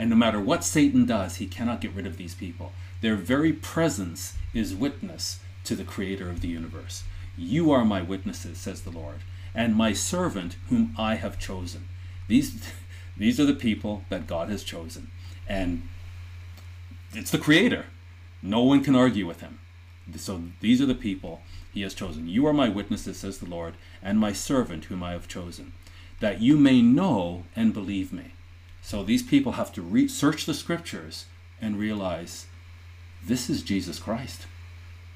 [0.00, 2.72] And no matter what Satan does, he cannot get rid of these people.
[3.02, 7.04] Their very presence is witness to the creator of the universe.
[7.36, 9.18] You are my witnesses, says the Lord,
[9.54, 11.86] and my servant whom I have chosen.
[12.28, 12.72] These,
[13.18, 15.10] these are the people that God has chosen.
[15.46, 15.86] And
[17.12, 17.84] it's the creator.
[18.40, 19.58] No one can argue with him.
[20.16, 21.42] So these are the people
[21.74, 22.26] he has chosen.
[22.26, 25.74] You are my witnesses, says the Lord, and my servant whom I have chosen,
[26.20, 28.32] that you may know and believe me.
[28.82, 31.26] So these people have to research the scriptures
[31.60, 32.46] and realize
[33.22, 34.46] this is Jesus Christ.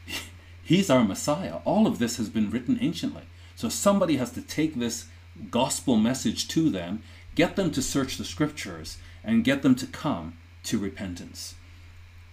[0.62, 1.58] He's our Messiah.
[1.64, 3.22] All of this has been written anciently.
[3.56, 5.06] So somebody has to take this
[5.50, 7.02] gospel message to them,
[7.34, 11.54] get them to search the scriptures, and get them to come to repentance.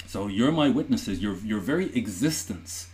[0.07, 1.19] So you're my witnesses.
[1.19, 2.89] Your, your very existence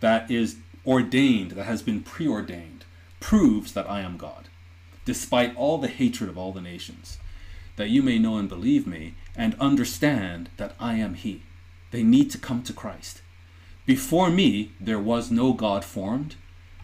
[0.00, 2.84] that is ordained, that has been preordained,
[3.20, 4.48] proves that I am God,
[5.04, 7.18] despite all the hatred of all the nations
[7.82, 11.42] that you may know and believe me, and understand that I am He.
[11.90, 13.22] They need to come to Christ.
[13.86, 16.36] Before me there was no God formed,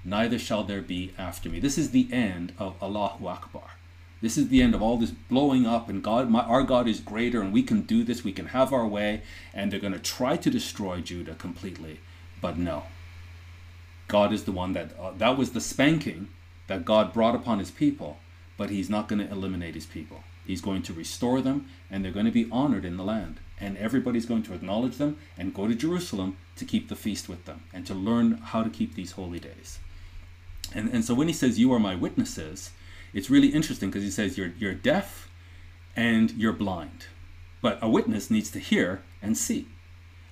[0.05, 1.61] neither shall there be after me.
[1.61, 3.77] This is the end of Allahu Akbar.
[4.21, 6.99] This is the end of all this blowing up, and God, my, our God is
[6.99, 8.25] greater, and we can do this.
[8.25, 9.23] We can have our way,
[9.55, 12.01] and they're going to try to destroy Judah completely.
[12.41, 12.83] But no.
[14.09, 16.27] God is the one that, uh, that was the spanking
[16.67, 18.19] that God brought upon his people,
[18.57, 20.25] but he's not going to eliminate his people.
[20.49, 23.39] He's going to restore them, and they're going to be honored in the land.
[23.61, 27.45] And everybody's going to acknowledge them and go to Jerusalem to keep the feast with
[27.45, 29.79] them and to learn how to keep these holy days.
[30.75, 32.71] And, and so when he says, You are my witnesses,
[33.13, 35.29] it's really interesting because he says, you're, you're deaf
[35.95, 37.07] and you're blind.
[37.61, 39.69] But a witness needs to hear and see.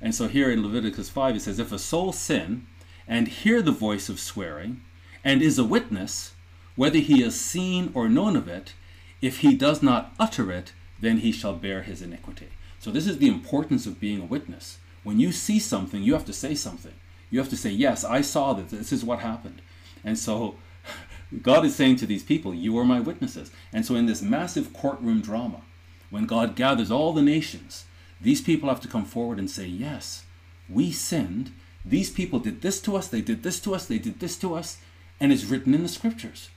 [0.00, 2.66] And so here in Leviticus 5, it says, If a soul sin
[3.06, 4.80] and hear the voice of swearing,
[5.24, 6.32] and is a witness,
[6.76, 8.74] whether he has seen or known of it,
[9.20, 12.48] if he does not utter it, then he shall bear his iniquity.
[12.78, 14.78] So, this is the importance of being a witness.
[15.02, 16.94] When you see something, you have to say something.
[17.30, 18.70] You have to say, Yes, I saw this.
[18.70, 19.62] This is what happened.
[20.04, 20.56] And so,
[21.42, 23.50] God is saying to these people, You are my witnesses.
[23.72, 25.62] And so, in this massive courtroom drama,
[26.10, 27.86] when God gathers all the nations,
[28.20, 30.24] these people have to come forward and say, Yes,
[30.68, 31.52] we sinned.
[31.84, 34.54] These people did this to us, they did this to us, they did this to
[34.54, 34.78] us,
[35.20, 36.50] and it's written in the scriptures.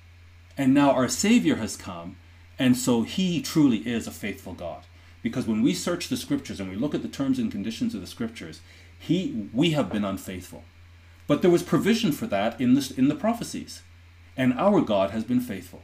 [0.57, 2.17] And now our Savior has come,
[2.59, 4.83] and so he truly is a faithful God.
[5.23, 8.01] Because when we search the scriptures and we look at the terms and conditions of
[8.01, 8.61] the scriptures,
[8.99, 10.63] he we have been unfaithful.
[11.25, 13.81] But there was provision for that in the, in the prophecies.
[14.35, 15.83] And our God has been faithful.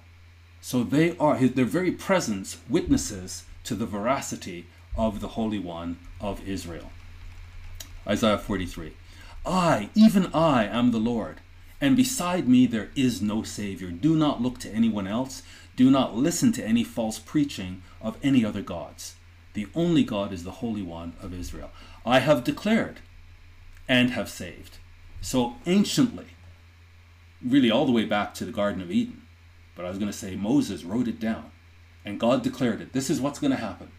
[0.60, 4.66] So they are their very presence witnesses to the veracity
[4.98, 6.92] of the Holy One of Israel.
[8.08, 8.94] Isaiah 43.
[9.46, 11.42] I, even I, am the Lord
[11.86, 13.92] and beside me there is no Savior.
[13.92, 15.44] Do not look to anyone else.
[15.76, 19.14] Do not listen to any false preaching of any other gods.
[19.54, 21.70] The only God is the Holy One of Israel.
[22.04, 23.02] I have declared
[23.88, 24.80] and have saved.
[25.22, 26.26] So anciently,
[27.40, 29.22] really all the way back to the Garden of Eden,
[29.76, 31.52] but I was going to say Moses wrote it down
[32.04, 32.94] and God declared it.
[32.94, 33.92] This is what's going to happen.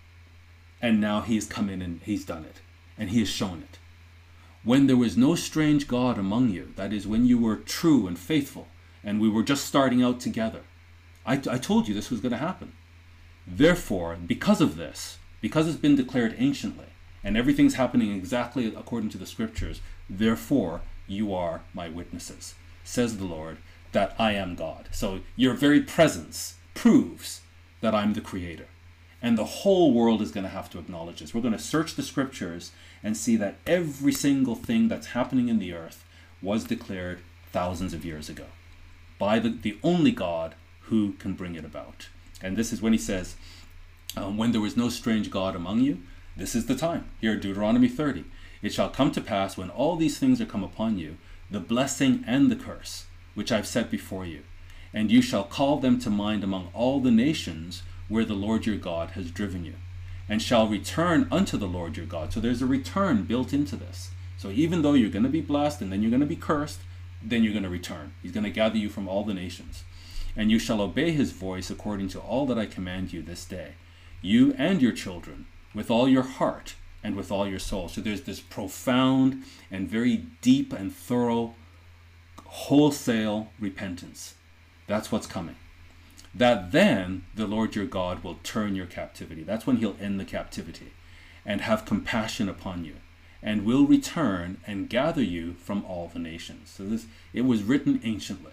[0.83, 2.62] And now he has come in and he's done it
[2.99, 3.79] and he has shown it
[4.66, 8.18] when there was no strange God among you, that is, when you were true and
[8.18, 8.66] faithful,
[9.05, 10.62] and we were just starting out together.
[11.24, 12.72] I, I told you this was going to happen.
[13.46, 16.87] Therefore, because of this, because it's been declared anciently,
[17.22, 23.24] and everything's happening exactly according to the scriptures, therefore you are my witnesses, says the
[23.24, 23.59] Lord,
[23.92, 24.88] that I am God.
[24.90, 27.42] So your very presence proves
[27.83, 28.66] that I'm the creator.
[29.22, 31.33] And the whole world is going to have to acknowledge this.
[31.33, 32.72] We're going to search the scriptures
[33.07, 36.05] and see that every single thing that's happening in the earth
[36.42, 37.21] was declared
[37.53, 38.47] thousands of years ago
[39.16, 42.09] by the, the only God who can bring it about.
[42.42, 43.37] And this is when he says,
[44.16, 46.01] um, When there was no strange God among you,
[46.37, 47.09] this is the time.
[47.21, 48.25] Here, Deuteronomy 30.
[48.61, 51.16] It shall come to pass when all these things are come upon you,
[51.49, 54.42] the blessing and the curse, which I've set before you,
[54.92, 58.79] and you shall call them to mind among all the nations where the Lord your
[58.79, 59.75] God has driven you,
[60.29, 62.33] and shall return unto the Lord your God.
[62.33, 64.11] So there's a return built into this.
[64.37, 66.81] So even though you're going to be blessed and then you're going to be cursed,
[67.23, 68.12] then you're going to return.
[68.23, 69.85] He's going to gather you from all the nations.
[70.37, 73.75] And you shall obey his voice according to all that I command you this day,
[74.21, 77.88] you and your children, with all your heart and with all your soul.
[77.88, 81.55] So there's this profound and very deep and thorough,
[82.44, 84.35] wholesale repentance.
[84.87, 85.57] That's what's coming
[86.37, 89.43] that then the Lord your God will turn your captivity.
[89.43, 90.93] That's when he'll end the captivity
[91.47, 92.97] and have compassion upon you
[93.43, 96.71] and will return and gather you from all the nations.
[96.71, 98.53] So this it was written anciently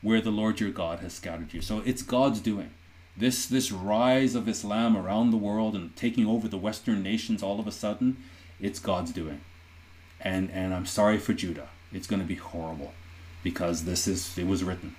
[0.00, 1.60] where the Lord your God has scattered you.
[1.60, 2.70] So it's God's doing.
[3.16, 7.60] This this rise of Islam around the world and taking over the western nations all
[7.60, 8.16] of a sudden,
[8.60, 9.42] it's God's doing.
[10.20, 11.68] And and I'm sorry for Judah.
[11.92, 12.94] It's going to be horrible
[13.44, 14.96] because this is it was written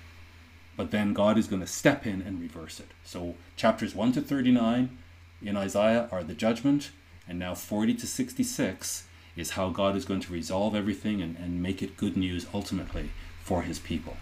[0.76, 2.88] but then God is going to step in and reverse it.
[3.04, 4.96] So chapters 1 to 39
[5.42, 6.90] in Isaiah are the judgment,
[7.28, 9.04] and now 40 to 66
[9.36, 13.10] is how God is going to resolve everything and, and make it good news ultimately
[13.40, 14.16] for his people.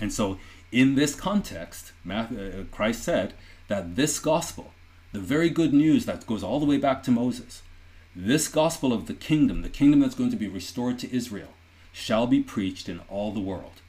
[0.00, 0.38] And so,
[0.72, 2.26] in this context, uh,
[2.70, 3.34] Christ said
[3.68, 4.72] that this gospel,
[5.12, 7.62] the very good news that goes all the way back to Moses,
[8.14, 11.50] this gospel of the kingdom, the kingdom that's going to be restored to Israel,
[11.92, 13.80] shall be preached in all the world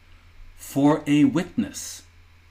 [0.58, 2.03] for a witness.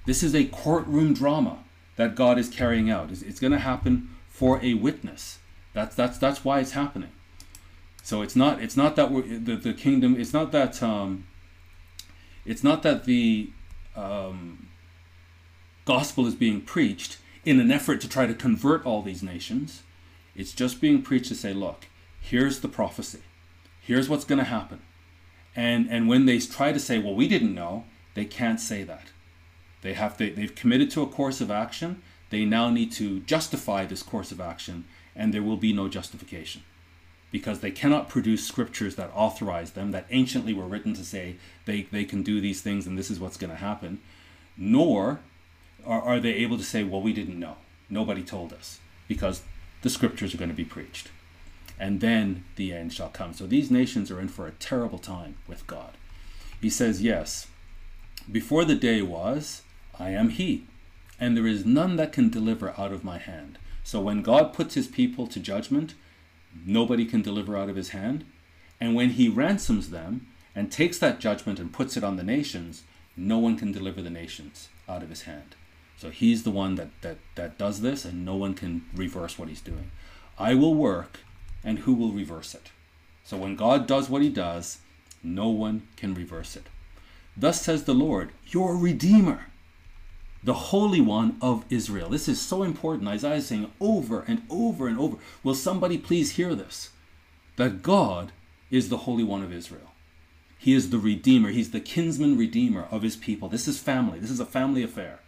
[0.07, 1.59] This is a courtroom drama
[1.97, 3.11] that God is carrying out.
[3.11, 5.41] It's, it's going to happen for a witness.
[5.75, 7.11] That's that's that's why it's happening.
[8.03, 10.19] So it's not it's not that we're, the the kingdom.
[10.19, 11.27] It's not that um,
[12.47, 13.51] it's not that the
[13.97, 14.69] um,
[15.85, 19.83] gospel is being preached in an effort to try to convert all these nations.
[20.35, 21.87] It's just being preached to say, look,
[22.21, 23.21] here's the prophecy.
[23.81, 24.81] Here's what's going to happen.
[25.55, 27.85] And and when they try to say, well, we didn't know,
[28.17, 29.07] they can't say that.
[29.83, 32.03] They have to, they've committed to a course of action.
[32.31, 36.63] They now need to justify this course of action, and there will be no justification.
[37.31, 41.37] because they cannot produce scriptures that authorize them, that anciently were written to say
[41.67, 44.01] they, they can do these things and this is what's going to happen,
[44.57, 45.21] nor
[45.85, 47.57] are, are they able to say, well, we didn't know.
[47.91, 49.43] Nobody told us, because
[49.83, 51.11] the scriptures are going to be preached.
[51.79, 53.35] And then the end shall come.
[53.35, 55.93] So these nations are in for a terrible time with God.
[56.61, 57.49] He says, Yes,
[58.31, 59.63] before the day was,
[59.99, 60.67] I am He,
[61.19, 63.59] and there is none that can deliver out of my hand.
[63.85, 65.95] So when God puts His people to judgment,
[66.65, 68.25] nobody can deliver out of his hand.
[68.81, 72.85] And when he ransoms them and takes that judgment and puts it on the nations,
[73.17, 75.57] no one can deliver the nations out of his hand.
[75.97, 79.49] So he's the one that, that, that does this, and no one can reverse what
[79.49, 79.91] he's doing.
[80.39, 81.21] I will work,
[81.65, 82.71] and who will reverse it?
[83.25, 84.79] So when God does what he does,
[85.23, 86.67] no one can reverse it.
[87.37, 89.47] Thus says the Lord, your Redeemer
[90.47, 92.09] the Holy One of Israel.
[92.09, 93.09] This is so important.
[93.09, 95.17] Isaiah is saying over and over and over.
[95.43, 96.91] Will somebody please hear this?
[97.57, 98.31] That God
[98.71, 99.91] is the Holy One of Israel.
[100.57, 101.51] He is the Redeemer.
[101.51, 103.49] He's the kinsman Redeemer of his people.
[103.49, 104.21] This is family.
[104.21, 105.19] This is a family affair.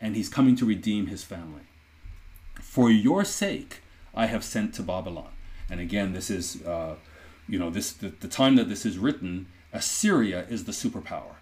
[0.00, 1.62] And he's coming to redeem his family.
[2.60, 3.80] For your sake,
[4.12, 5.30] I have sent to Babylon.
[5.70, 6.96] And again, this is, uh,
[7.48, 11.36] you know, this the, the time that this is written, Assyria is the superpower.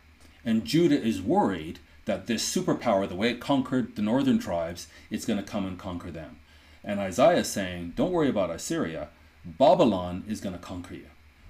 [0.45, 5.26] And Judah is worried that this superpower, the way it conquered the northern tribes, it's
[5.26, 6.39] going to come and conquer them.
[6.83, 9.09] And Isaiah is saying, don't worry about Assyria.
[9.45, 11.07] Babylon is going to conquer you.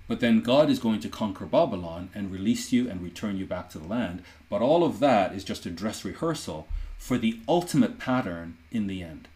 [0.08, 3.70] But then God is going to conquer Babylon and release you and return you back
[3.70, 4.24] to the land.
[4.48, 6.66] But all of that is just a dress rehearsal
[6.98, 9.28] for the ultimate pattern in the end.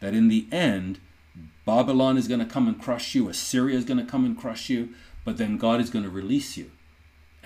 [0.00, 1.00] That in the end,
[1.66, 4.70] Babylon is going to come and crush you, Assyria is going to come and crush
[4.70, 4.90] you,
[5.24, 6.70] but then God is going to release you.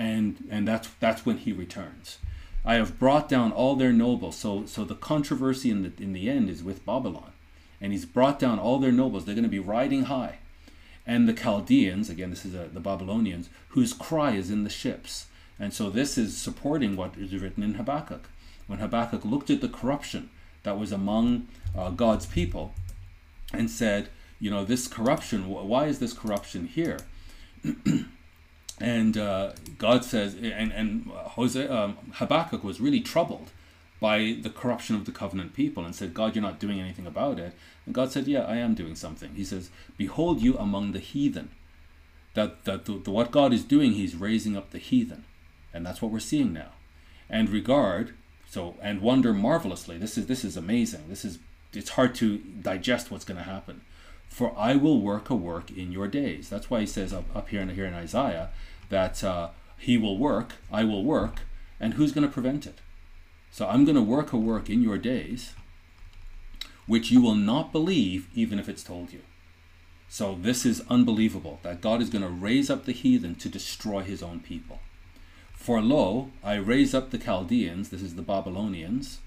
[0.00, 2.18] And and that's that's when he returns.
[2.64, 4.36] I have brought down all their nobles.
[4.36, 7.32] So, so the controversy in the, in the end is with Babylon.
[7.80, 9.24] And he's brought down all their nobles.
[9.24, 10.38] They're going to be riding high.
[11.06, 15.26] And the Chaldeans, again, this is a, the Babylonians, whose cry is in the ships.
[15.58, 18.28] And so this is supporting what is written in Habakkuk.
[18.66, 20.28] When Habakkuk looked at the corruption
[20.62, 22.74] that was among uh, God's people
[23.52, 26.98] and said, you know, this corruption, why is this corruption here?
[28.80, 33.50] And uh, God says, and, and Jose, um, Habakkuk was really troubled
[34.00, 37.38] by the corruption of the covenant people and said, God, you're not doing anything about
[37.38, 37.52] it.
[37.84, 39.34] And God said, Yeah, I am doing something.
[39.34, 41.50] He says, Behold you among the heathen.
[42.34, 45.24] That, that the, the, what God is doing, He's raising up the heathen.
[45.74, 46.70] And that's what we're seeing now.
[47.28, 48.14] And regard,
[48.48, 49.98] so, and wonder marvelously.
[49.98, 51.04] This is, this is amazing.
[51.08, 51.38] This is,
[51.72, 53.82] it's hard to digest what's going to happen.
[54.28, 56.48] For I will work a work in your days.
[56.48, 58.50] That's why He says up, up here, in, here in Isaiah,
[58.90, 61.40] that uh, he will work, I will work,
[61.80, 62.78] and who's going to prevent it?
[63.50, 65.54] So I'm going to work a work in your days
[66.90, 69.20] which you will not believe even if it's told you.
[70.08, 74.02] So this is unbelievable that God is going to raise up the heathen to destroy
[74.02, 74.80] his own people.
[75.52, 79.20] For lo, I raise up the Chaldeans, this is the Babylonians,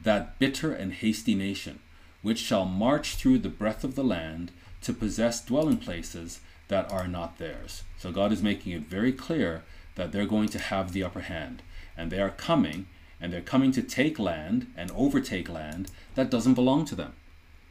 [0.00, 1.80] that bitter and hasty nation,
[2.22, 4.50] which shall march through the breadth of the land
[4.80, 6.40] to possess dwelling places
[6.70, 7.84] that are not theirs.
[7.98, 9.62] So God is making it very clear
[9.96, 11.62] that they're going to have the upper hand.
[11.96, 12.86] And they are coming,
[13.20, 17.12] and they're coming to take land and overtake land that doesn't belong to them.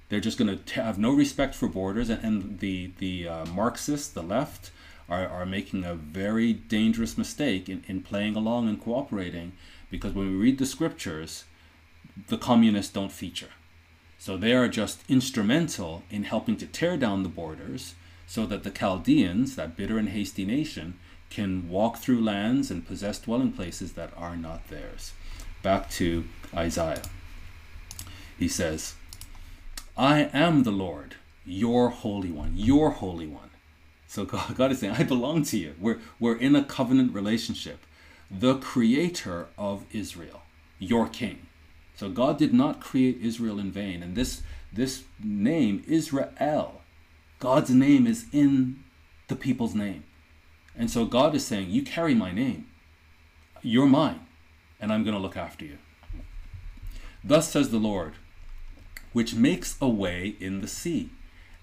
[0.09, 4.09] They're just going to have no respect for borders, and, and the, the uh, Marxists,
[4.09, 4.71] the left,
[5.09, 9.53] are, are making a very dangerous mistake in, in playing along and cooperating
[9.89, 11.45] because when we read the scriptures,
[12.27, 13.49] the communists don't feature.
[14.19, 17.95] So they are just instrumental in helping to tear down the borders
[18.29, 20.93] so that the Chaldeans, that bitter and hasty nation,
[21.31, 25.13] can walk through lands and possess dwelling places that are not theirs.
[25.63, 26.25] Back to
[26.55, 27.01] Isaiah.
[28.37, 28.93] He says,
[29.97, 33.49] I am the Lord, your Holy One, your Holy One.
[34.05, 35.73] So God, God is saying, I belong to you.
[35.79, 37.83] We're, we're in a covenant relationship.
[38.29, 40.43] The creator of Israel,
[40.77, 41.47] your king.
[41.95, 44.03] So God did not create Israel in vain.
[44.03, 46.79] And this, this name, Israel,
[47.39, 48.83] God's name is in
[49.27, 50.03] the people's name.
[50.75, 52.67] And so God is saying, You carry my name.
[53.61, 54.21] You're mine,
[54.79, 55.77] and I'm going to look after you.
[57.23, 58.13] Thus says the Lord,
[59.11, 61.09] which makes a way in the sea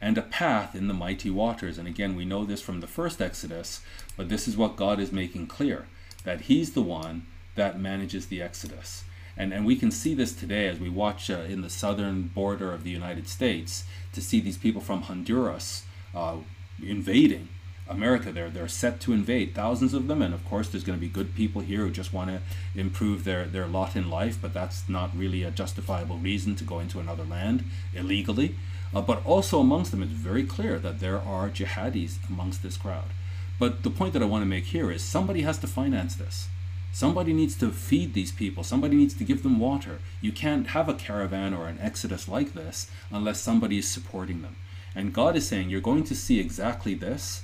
[0.01, 1.79] and a path in the mighty waters.
[1.79, 3.81] And again, we know this from the first Exodus,
[4.17, 5.87] but this is what God is making clear
[6.25, 9.05] that He's the one that manages the Exodus.
[9.37, 12.73] And, and we can see this today as we watch uh, in the southern border
[12.73, 15.85] of the United States to see these people from Honduras
[16.15, 16.37] uh,
[16.83, 17.49] invading
[17.89, 18.33] America.
[18.33, 20.23] They're, they're set to invade, thousands of them.
[20.23, 22.41] And of course, there's going to be good people here who just want to
[22.75, 26.81] improve their, their lot in life, but that's not really a justifiable reason to go
[26.81, 27.65] into another land
[27.95, 28.57] illegally.
[28.95, 33.11] Uh, but also amongst them, it's very clear that there are jihadis amongst this crowd.
[33.59, 36.49] But the point that I want to make here is somebody has to finance this.
[36.97, 38.65] Somebody needs to feed these people.
[38.65, 39.99] Somebody needs to give them water.
[40.23, 44.57] You can't have a caravan or an exodus like this unless somebody is supporting them.
[44.95, 47.43] And God is saying, You're going to see exactly this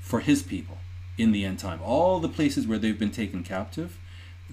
[0.00, 0.78] for His people
[1.18, 1.80] in the end time.
[1.84, 3.98] All the places where they've been taken captive,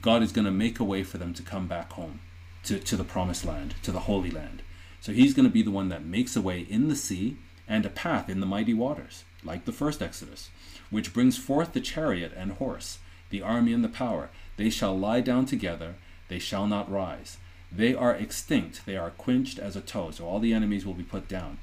[0.01, 2.19] God is going to make a way for them to come back home
[2.65, 4.63] to, to the promised land, to the Holy Land.
[4.99, 7.37] So He's going to be the one that makes a way in the sea
[7.69, 10.49] and a path in the mighty waters, like the first Exodus,
[10.89, 12.99] which brings forth the chariot and horse,
[13.29, 14.29] the army and the power.
[14.57, 15.95] They shall lie down together,
[16.27, 17.37] they shall not rise.
[17.71, 20.11] They are extinct, they are quenched as a tow.
[20.11, 21.57] So all the enemies will be put down.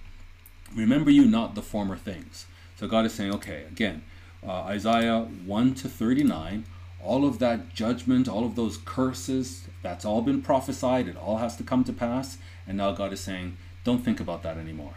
[0.75, 2.47] Remember you not the former things.
[2.77, 4.03] So God is saying, okay, again,
[4.47, 6.65] uh, Isaiah 1 to 39,
[7.03, 11.09] all of that judgment, all of those curses, that's all been prophesied.
[11.09, 12.39] It all has to come to pass.
[12.67, 14.95] And now God is saying, don't think about that anymore.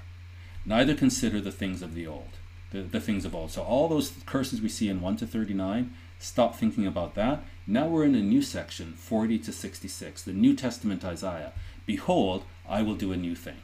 [0.65, 2.37] Neither consider the things of the old,
[2.71, 3.51] the, the things of old.
[3.51, 7.43] So all those curses we see in 1 to 39, stop thinking about that.
[7.67, 11.53] Now we're in a new section, 40 to 66, the New Testament Isaiah.
[11.85, 13.57] Behold, I will do a new thing.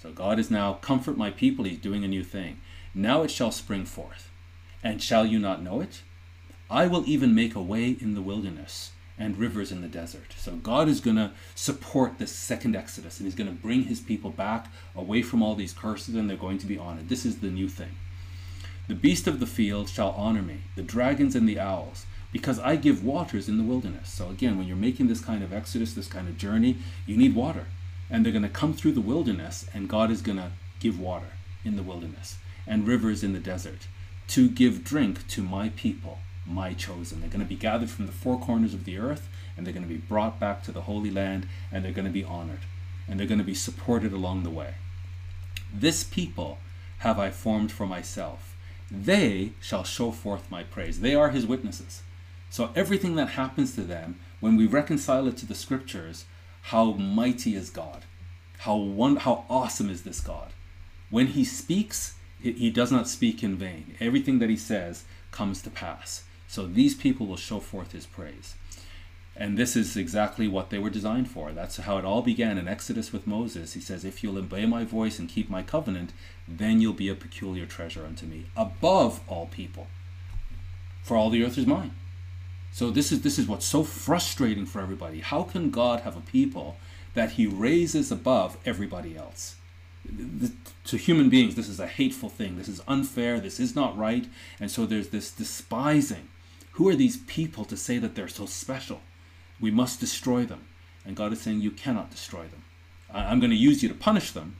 [0.00, 2.60] So God is now, comfort my people, he's doing a new thing.
[2.94, 4.30] Now it shall spring forth.
[4.82, 6.02] And shall you not know it?
[6.70, 10.34] I will even make a way in the wilderness and rivers in the desert.
[10.36, 14.00] So God is going to support this second Exodus and he's going to bring his
[14.00, 17.08] people back away from all these curses and they're going to be honored.
[17.08, 17.92] This is the new thing.
[18.88, 22.76] The beast of the field shall honor me, the dragons and the owls, because I
[22.76, 24.10] give waters in the wilderness.
[24.10, 27.34] So again, when you're making this kind of Exodus, this kind of journey, you need
[27.34, 27.66] water
[28.10, 31.32] and they're going to come through the wilderness, and God is going to give water
[31.64, 33.86] in the wilderness and rivers in the desert
[34.28, 37.20] to give drink to my people, my chosen.
[37.20, 39.86] They're going to be gathered from the four corners of the earth, and they're going
[39.86, 42.60] to be brought back to the Holy Land, and they're going to be honored,
[43.08, 44.74] and they're going to be supported along the way.
[45.72, 46.58] This people
[46.98, 48.53] have I formed for myself.
[49.02, 51.00] They shall show forth my praise.
[51.00, 52.02] They are his witnesses.
[52.50, 56.24] So everything that happens to them, when we reconcile it to the scriptures,
[56.62, 58.04] how mighty is God?
[58.58, 60.52] How one, how awesome is this God?
[61.10, 63.96] When he speaks, he does not speak in vain.
[64.00, 66.24] Everything that he says comes to pass.
[66.46, 68.54] So these people will show forth his praise.
[69.36, 71.50] And this is exactly what they were designed for.
[71.50, 73.72] That's how it all began in Exodus with Moses.
[73.72, 76.12] He says, If you'll obey my voice and keep my covenant,
[76.46, 79.88] then you'll be a peculiar treasure unto me, above all people.
[81.02, 81.92] For all the earth is mine.
[82.72, 85.20] So this is this is what's so frustrating for everybody.
[85.20, 86.76] How can God have a people
[87.14, 89.56] that he raises above everybody else?
[90.84, 92.56] To human beings, this is a hateful thing.
[92.56, 93.40] This is unfair.
[93.40, 94.26] This is not right.
[94.60, 96.28] And so there's this despising.
[96.72, 99.00] Who are these people to say that they're so special?
[99.64, 100.66] We must destroy them.
[101.06, 102.64] And God is saying, You cannot destroy them.
[103.12, 104.56] I'm going to use you to punish them,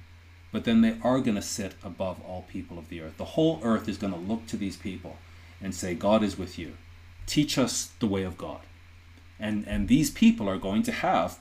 [0.53, 3.19] but then they are going to sit above all people of the earth.
[3.19, 5.19] The whole earth is going to look to these people
[5.61, 6.75] and say, God is with you
[7.27, 8.61] teach us the way of God.
[9.39, 11.39] And, and these people are going to have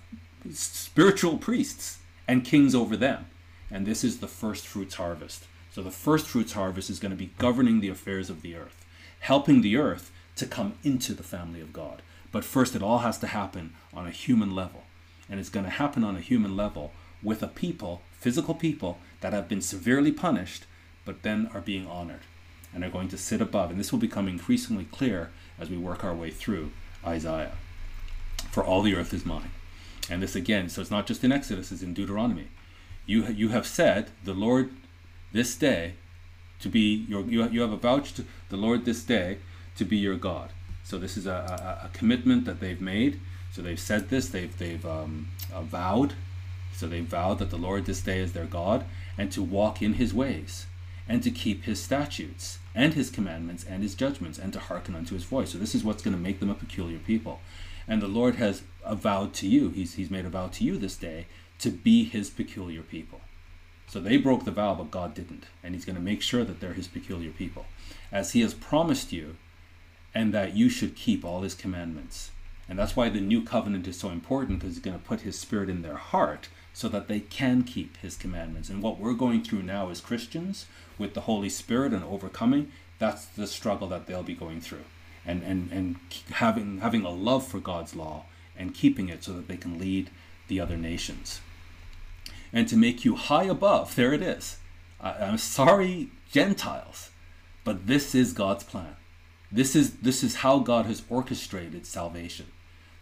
[0.52, 3.28] spiritual priests and kings over them.
[3.72, 5.46] And this is the first fruits harvest.
[5.72, 8.86] So the first fruits harvest is going to be governing the affairs of the earth,
[9.22, 12.02] helping the earth to come into the family of God.
[12.34, 14.84] But first, it all has to happen on a human level.
[15.30, 19.32] And it's going to happen on a human level with a people, physical people, that
[19.32, 20.66] have been severely punished,
[21.06, 22.22] but then are being honored
[22.74, 23.70] and are going to sit above.
[23.70, 26.72] And this will become increasingly clear as we work our way through
[27.06, 27.54] Isaiah.
[28.50, 29.52] For all the earth is mine.
[30.10, 32.48] And this again, so it's not just in Exodus, it's in Deuteronomy.
[33.06, 34.72] You, you have said, the Lord
[35.32, 35.94] this day
[36.60, 39.38] to be your, you, you have avouched the Lord this day
[39.78, 40.50] to be your God.
[40.84, 41.32] So this is a,
[41.84, 43.20] a, a commitment that they've made.
[43.52, 46.14] So they've said this, they've, they've um, uh, vowed.
[46.74, 48.86] So they vowed that the Lord this day is their God
[49.18, 50.66] and to walk in his ways
[51.08, 55.14] and to keep his statutes and his commandments and his judgments and to hearken unto
[55.14, 55.52] his voice.
[55.52, 57.40] So this is what's going to make them a peculiar people.
[57.88, 60.96] And the Lord has avowed to you, he's, he's made a vow to you this
[60.96, 61.28] day
[61.60, 63.22] to be his peculiar people.
[63.88, 65.46] So they broke the vow, but God didn't.
[65.62, 67.66] And he's going to make sure that they're his peculiar people.
[68.12, 69.36] As he has promised you,
[70.16, 72.32] and that you should keep all his commandments.
[72.70, 75.38] And that's why the new covenant is so important because he's going to put his
[75.38, 78.70] spirit in their heart so that they can keep his commandments.
[78.70, 80.66] And what we're going through now as Christians
[80.98, 84.86] with the Holy Spirit and overcoming, that's the struggle that they'll be going through.
[85.26, 85.96] And, and, and
[86.32, 88.26] having, having a love for God's law
[88.58, 90.10] and keeping it so that they can lead
[90.48, 91.42] the other nations.
[92.52, 94.58] And to make you high above, there it is.
[95.02, 97.10] I, I'm sorry, Gentiles,
[97.64, 98.96] but this is God's plan.
[99.54, 102.48] This is, this is how God has orchestrated salvation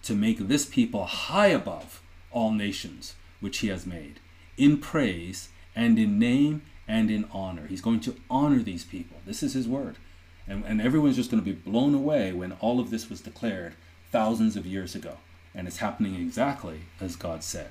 [0.03, 4.19] to make this people high above all nations which he has made,
[4.57, 5.47] in praise
[5.77, 7.67] and in name and in honor.
[7.67, 9.15] He's going to honor these people.
[9.25, 9.95] This is his word.
[10.45, 13.75] And, and everyone's just going to be blown away when all of this was declared
[14.11, 15.19] thousands of years ago.
[15.55, 17.69] And it's happening exactly as God said.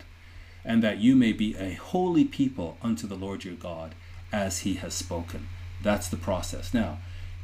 [0.65, 3.95] And that you may be a holy people unto the Lord your God
[4.33, 5.49] as he has spoken.
[5.83, 6.73] That's the process.
[6.73, 6.99] Now,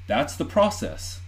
[0.06, 1.20] that's the process.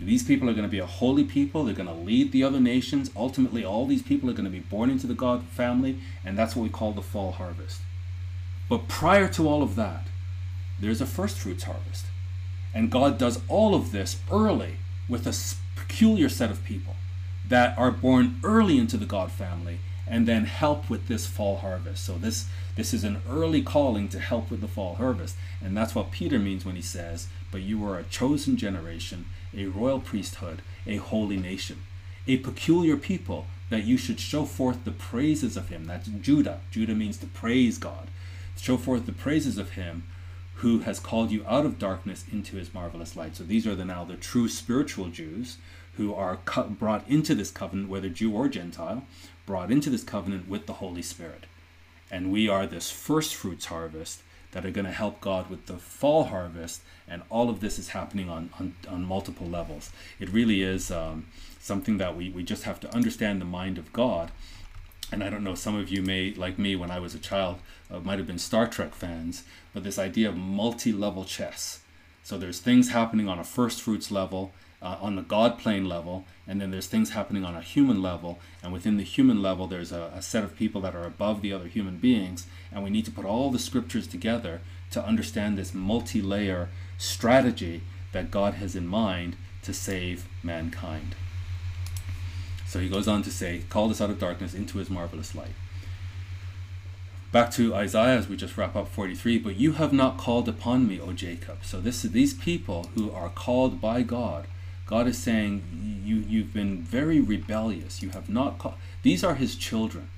[0.00, 1.64] These people are going to be a holy people.
[1.64, 3.10] They're going to lead the other nations.
[3.16, 6.54] Ultimately, all these people are going to be born into the God family, and that's
[6.54, 7.80] what we call the fall harvest.
[8.68, 10.06] But prior to all of that,
[10.78, 12.06] there's a first fruits harvest.
[12.72, 14.76] And God does all of this early
[15.08, 15.34] with a
[15.74, 16.94] peculiar set of people
[17.48, 22.04] that are born early into the God family and then help with this fall harvest.
[22.04, 22.46] So this
[22.76, 25.36] this is an early calling to help with the fall harvest.
[25.62, 29.66] And that's what Peter means when he says, "But you are a chosen generation, a
[29.66, 31.82] royal priesthood, a holy nation,
[32.26, 36.60] a peculiar people that you should show forth the praises of him." That's Judah.
[36.70, 38.08] Judah means to praise God.
[38.56, 40.04] Show forth the praises of him
[40.56, 43.36] who has called you out of darkness into his marvelous light.
[43.36, 45.58] So these are the now the true spiritual Jews
[45.96, 46.40] who are
[46.78, 49.04] brought into this covenant, whether Jew or Gentile,
[49.46, 51.46] brought into this covenant with the Holy Spirit.
[52.10, 54.22] And we are this first fruits harvest
[54.52, 56.82] that are going to help God with the fall harvest.
[57.06, 59.90] And all of this is happening on, on, on multiple levels.
[60.18, 61.26] It really is um,
[61.60, 64.30] something that we, we just have to understand the mind of God.
[65.10, 67.60] And I don't know, some of you may, like me when I was a child,
[67.90, 71.80] uh, might have been Star Trek fans, but this idea of multi level chess.
[72.22, 76.24] So there's things happening on a first fruits level, uh, on the God plane level,
[76.46, 78.38] and then there's things happening on a human level.
[78.62, 81.52] And within the human level, there's a, a set of people that are above the
[81.52, 82.46] other human beings.
[82.72, 84.60] And we need to put all the scriptures together
[84.90, 91.14] to understand this multi layer strategy that God has in mind to save mankind.
[92.66, 95.54] So he goes on to say, Called us out of darkness into his marvelous light.
[97.30, 100.88] Back to Isaiah as we just wrap up 43, but you have not called upon
[100.88, 101.58] me, O Jacob.
[101.62, 104.46] So this these people who are called by God
[104.88, 108.02] God is saying, you, You've been very rebellious.
[108.02, 108.76] You have not called.
[109.02, 110.08] These are His children,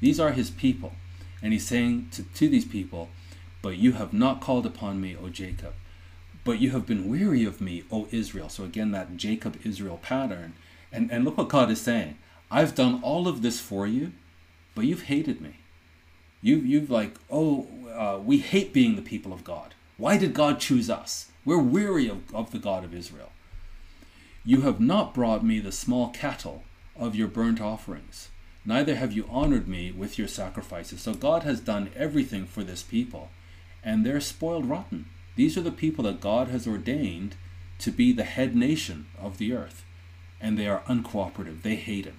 [0.00, 0.92] these are His people.
[1.42, 3.08] And He's saying to, to these people,
[3.62, 5.72] But you have not called upon me, O Jacob.
[6.44, 8.48] But you have been weary of me, O Israel.
[8.48, 10.54] So again, that Jacob Israel pattern.
[10.92, 12.18] And, and look what God is saying
[12.50, 14.12] I've done all of this for you,
[14.74, 15.56] but you've hated me.
[16.40, 19.74] You've, you've like, oh, uh, we hate being the people of God.
[19.96, 21.30] Why did God choose us?
[21.44, 23.32] We're weary of, of the God of Israel.
[24.48, 26.62] You have not brought me the small cattle
[26.96, 28.30] of your burnt offerings,
[28.64, 31.02] neither have you honored me with your sacrifices.
[31.02, 33.28] So God has done everything for this people,
[33.84, 35.04] and they're spoiled rotten.
[35.36, 37.36] These are the people that God has ordained
[37.80, 39.84] to be the head nation of the earth,
[40.40, 41.60] and they are uncooperative.
[41.60, 42.18] They hate him,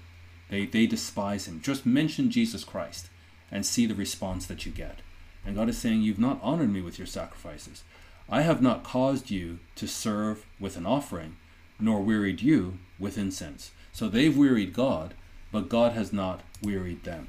[0.52, 1.62] they, they despise him.
[1.62, 3.10] Just mention Jesus Christ
[3.52, 5.00] and see the response that you get.
[5.44, 7.84] And God is saying, You've not honored me with your sacrifices.
[8.30, 11.36] I have not caused you to serve with an offering
[11.80, 13.72] nor wearied you with incense.
[13.92, 15.14] So they've wearied God,
[15.52, 17.28] but God has not wearied them.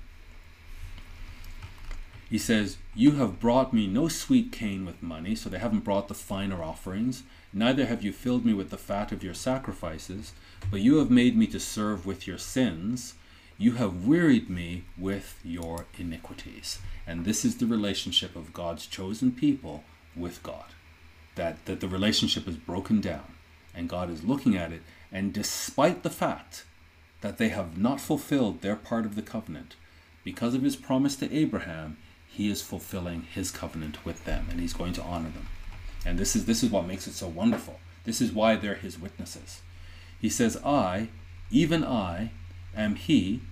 [2.29, 6.09] He says, You have brought me no sweet cane with money, so they haven't brought
[6.09, 10.33] the finer offerings, neither have you filled me with the fat of your sacrifices,
[10.71, 13.15] but you have made me to serve with your sins.
[13.59, 16.79] You have wearied me with your iniquities.
[17.07, 19.85] And this is the relationship of God's chosen people
[20.15, 20.67] with God.
[21.35, 23.35] That, that the relationship is broken down
[23.75, 24.83] and God is looking at it.
[25.13, 26.65] And despite the fact
[27.21, 29.77] that they have not fulfilled their part of the covenant,
[30.25, 31.97] because of his promise to Abraham,
[32.27, 35.49] he is fulfilling his covenant with them and he's going to honor them.
[36.05, 37.81] And this is this is what makes it so wonderful.
[38.05, 39.61] This is why they're his witnesses.
[40.21, 41.09] He says, I,
[41.51, 42.33] even I,
[42.77, 43.43] am he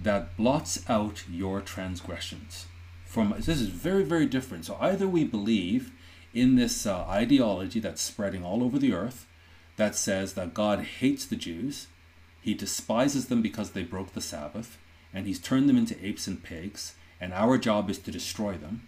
[0.00, 2.66] that blots out your transgressions.
[3.04, 4.66] From this is very, very different.
[4.66, 5.92] So either we believe
[6.34, 9.26] in this uh, ideology that's spreading all over the earth,
[9.78, 11.86] that says that God hates the Jews,
[12.40, 14.76] he despises them because they broke the Sabbath,
[15.14, 18.86] and he's turned them into apes and pigs, and our job is to destroy them.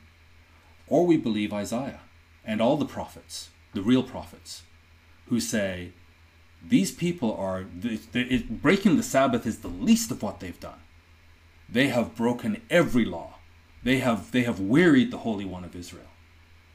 [0.86, 2.00] Or we believe Isaiah
[2.44, 4.62] and all the prophets, the real prophets,
[5.28, 5.92] who say,
[6.62, 10.80] these people are breaking the Sabbath is the least of what they've done.
[11.68, 13.36] They have broken every law.
[13.82, 16.10] They have they have wearied the Holy One of Israel.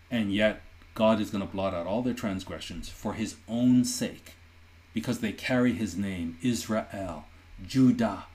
[0.09, 0.61] And yet
[0.95, 4.33] God is going to blot out all their transgressions for his own sake
[4.93, 7.25] because they carry his name, Israel,
[7.65, 8.25] Judah.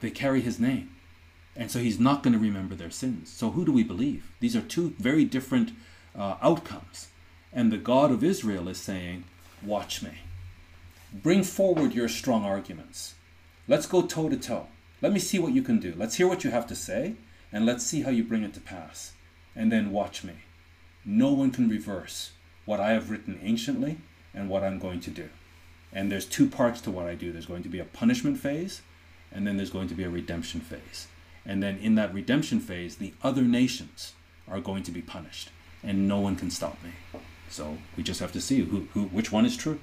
[0.00, 0.90] They carry his name.
[1.56, 3.32] And so he's not going to remember their sins.
[3.32, 4.30] So who do we believe?
[4.40, 5.70] These are two very different
[6.16, 7.08] uh, outcomes.
[7.52, 9.24] And the God of Israel is saying,
[9.64, 10.18] Watch me.
[11.12, 13.14] Bring forward your strong arguments.
[13.66, 14.66] Let's go toe to toe.
[15.00, 15.94] Let me see what you can do.
[15.96, 17.14] Let's hear what you have to say,
[17.52, 19.12] and let's see how you bring it to pass.
[19.58, 20.34] and then watch me.
[21.10, 22.32] No one can reverse
[22.66, 23.96] what I have written anciently
[24.34, 25.30] and what I'm going to do.
[25.90, 27.32] And there's two parts to what I do.
[27.32, 28.82] There's going to be a punishment phase,
[29.32, 31.06] and then there's going to be a redemption phase.
[31.46, 34.12] And then in that redemption phase, the other nations
[34.46, 35.48] are going to be punished,
[35.82, 36.90] and no one can stop me.
[37.48, 39.80] So we just have to see who, who which one is true.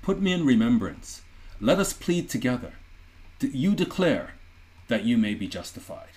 [0.00, 1.20] Put me in remembrance.
[1.60, 2.72] Let us plead together.
[3.42, 4.32] You declare
[4.88, 6.08] that you may be justified.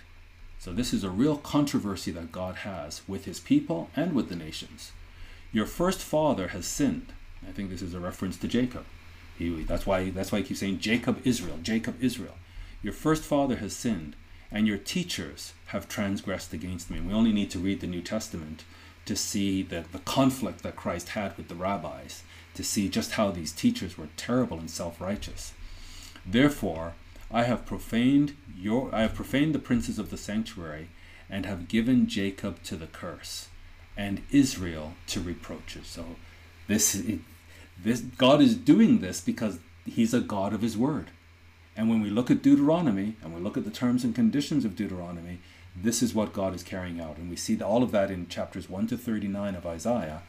[0.64, 4.36] So this is a real controversy that God has with his people and with the
[4.38, 4.94] nations.
[5.52, 7.12] Your first father has sinned.
[7.46, 8.86] I think this is a reference to Jacob.
[9.38, 12.36] He, that's why that's why he keeps saying Jacob Israel, Jacob Israel.
[12.82, 14.16] Your first father has sinned,
[14.54, 17.00] and your teachers have transgressed against me.
[17.00, 18.64] And we only need to read the New Testament
[19.06, 23.32] to see that the conflict that Christ had with the rabbis, to see just how
[23.32, 25.52] these teachers were terrible and self-righteous.
[26.26, 26.94] Therefore,
[27.34, 30.90] I have profaned your I have profaned the princes of the sanctuary
[31.30, 33.50] and have given Jacob to the curse
[33.98, 35.88] and Israel to reproaches.
[35.88, 36.16] So
[36.68, 37.02] this
[37.82, 41.08] this God is doing this because he's a God of his word.
[41.76, 44.76] And when we look at Deuteronomy and we look at the terms and conditions of
[44.76, 45.40] Deuteronomy,
[45.76, 47.18] this is what God is carrying out.
[47.18, 50.22] And we see all of that in chapters 1 to 39 of Isaiah.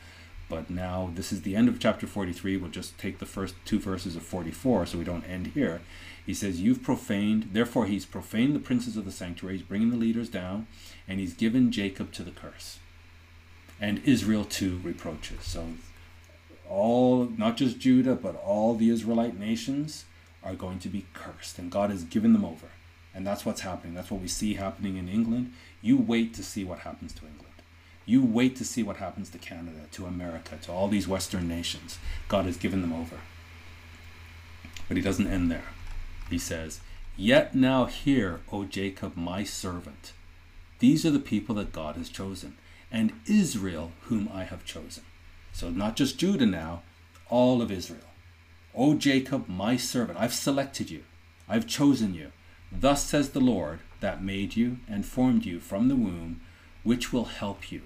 [0.48, 2.56] But now this is the end of chapter 43.
[2.56, 5.82] We'll just take the first two verses of 44 so we don't end here.
[6.24, 9.96] He says, You've profaned, therefore, he's profaned the princes of the sanctuary, he's bringing the
[9.96, 10.66] leaders down,
[11.06, 12.78] and he's given Jacob to the curse,
[13.80, 15.44] and Israel to reproaches.
[15.44, 15.66] So,
[16.68, 20.06] all, not just Judah, but all the Israelite nations
[20.42, 22.68] are going to be cursed, and God has given them over.
[23.14, 23.94] And that's what's happening.
[23.94, 25.52] That's what we see happening in England.
[25.80, 27.54] You wait to see what happens to England.
[28.06, 31.98] You wait to see what happens to Canada, to America, to all these Western nations.
[32.28, 33.20] God has given them over.
[34.88, 35.64] But he doesn't end there.
[36.30, 36.80] He says,
[37.16, 40.12] Yet now hear, O Jacob, my servant.
[40.80, 42.56] These are the people that God has chosen,
[42.90, 45.04] and Israel, whom I have chosen.
[45.52, 46.82] So not just Judah now,
[47.28, 48.10] all of Israel.
[48.74, 51.04] O Jacob, my servant, I've selected you,
[51.48, 52.32] I've chosen you.
[52.72, 56.40] Thus says the Lord that made you and formed you from the womb,
[56.82, 57.82] which will help you.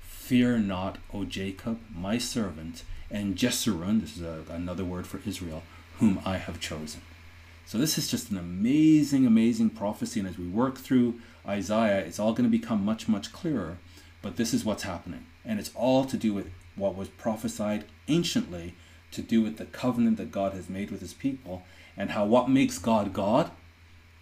[0.00, 5.62] Fear not, O Jacob, my servant, and Jeshurun, this is a, another word for Israel,
[5.98, 7.02] whom I have chosen.
[7.70, 10.18] So this is just an amazing, amazing prophecy.
[10.18, 13.78] And as we work through Isaiah, it's all going to become much, much clearer.
[14.22, 15.26] But this is what's happening.
[15.44, 18.74] And it's all to do with what was prophesied anciently,
[19.12, 21.62] to do with the covenant that God has made with his people,
[21.96, 23.52] and how what makes God God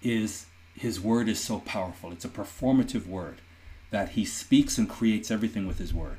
[0.02, 0.44] is
[0.74, 2.12] his word is so powerful.
[2.12, 3.40] It's a performative word
[3.90, 6.18] that he speaks and creates everything with his word.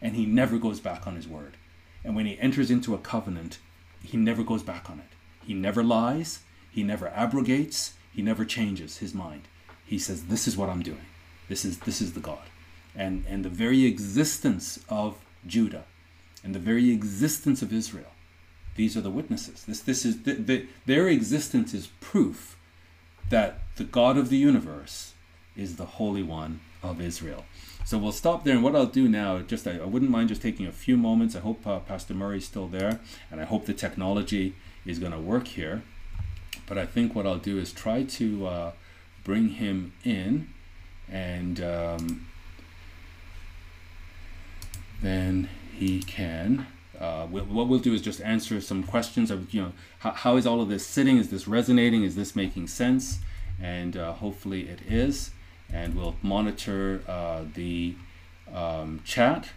[0.00, 1.56] And he never goes back on his word.
[2.04, 3.58] And when he enters into a covenant,
[4.00, 5.16] he never goes back on it.
[5.44, 6.38] He never lies.
[6.70, 7.94] He never abrogates.
[8.12, 9.42] He never changes his mind.
[9.84, 11.06] He says, This is what I'm doing.
[11.48, 12.46] This is this is the God.
[12.94, 15.84] And and the very existence of Judah
[16.44, 18.12] and the very existence of Israel,
[18.76, 19.64] these are the witnesses.
[19.64, 22.56] This this is the, the, their existence is proof
[23.30, 25.14] that the God of the universe
[25.56, 27.44] is the Holy One of Israel.
[27.84, 28.54] So we'll stop there.
[28.54, 31.34] And what I'll do now, just I, I wouldn't mind just taking a few moments.
[31.34, 33.00] I hope uh, Pastor Murray's still there,
[33.30, 34.54] and I hope the technology
[34.84, 35.82] is going to work here.
[36.68, 38.72] But I think what I'll do is try to uh,
[39.24, 40.48] bring him in,
[41.10, 42.26] and um,
[45.00, 46.66] then he can.
[47.00, 50.46] Uh, what we'll do is just answer some questions of you know how, how is
[50.46, 51.16] all of this sitting?
[51.16, 52.02] Is this resonating?
[52.02, 53.20] Is this making sense?
[53.60, 55.30] And uh, hopefully it is.
[55.72, 57.94] And we'll monitor uh, the
[58.52, 59.50] um, chat,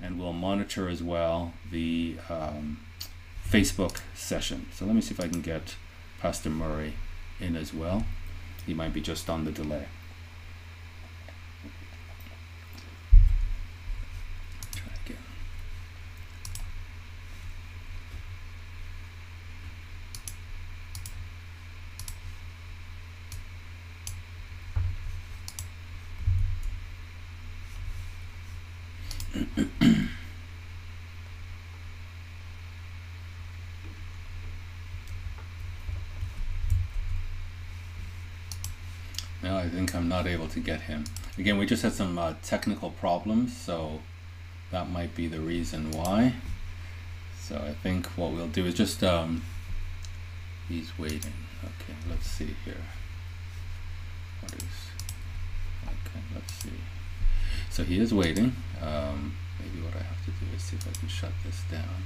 [0.00, 2.78] and we'll monitor as well the um,
[3.48, 4.68] Facebook session.
[4.72, 5.76] So let me see if I can get
[6.24, 6.94] Pastor Murray
[7.38, 8.06] in as well.
[8.64, 9.88] He might be just on the delay.
[39.94, 41.04] I'm not able to get him.
[41.38, 44.00] Again, we just had some uh, technical problems, so
[44.70, 46.34] that might be the reason why.
[47.40, 49.42] So I think what we'll do is just, um,
[50.68, 51.32] he's waiting.
[51.62, 52.84] Okay, let's see here.
[54.40, 54.90] What is,
[55.84, 56.80] okay, let's see.
[57.70, 58.56] So he is waiting.
[58.80, 62.04] Um, maybe what I have to do is see if I can shut this down.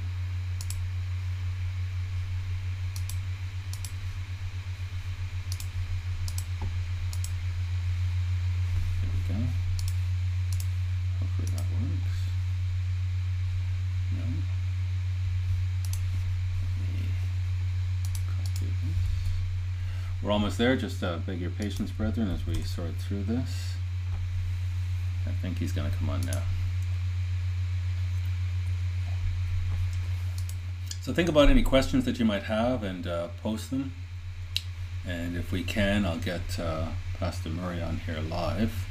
[20.28, 20.76] We're almost there.
[20.76, 23.76] Just uh, beg your patience, brethren, as we sort through this.
[25.26, 26.42] I think he's going to come on now.
[31.00, 33.94] So think about any questions that you might have and uh, post them.
[35.06, 38.86] And if we can, I'll get uh, Pastor Murray on here live.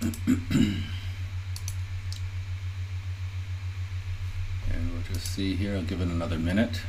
[0.00, 0.82] and
[4.94, 6.80] we'll just see here, I'll give it another minute.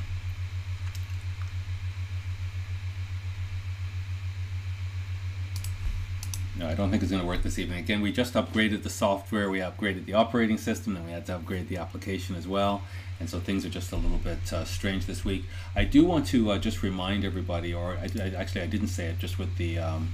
[6.58, 7.78] No, I don't think it's going to work this evening.
[7.78, 11.36] Again, we just upgraded the software, we upgraded the operating system, and we had to
[11.36, 12.82] upgrade the application as well.
[13.20, 15.46] And so things are just a little bit uh, strange this week.
[15.76, 19.06] I do want to uh, just remind everybody, or I, I, actually I didn't say
[19.06, 20.14] it, just with the um,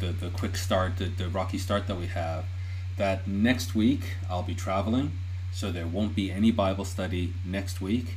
[0.00, 2.46] the, the quick start, the, the rocky start that we have,
[2.96, 5.12] that next week I'll be traveling,
[5.52, 8.16] so there won't be any Bible study next week.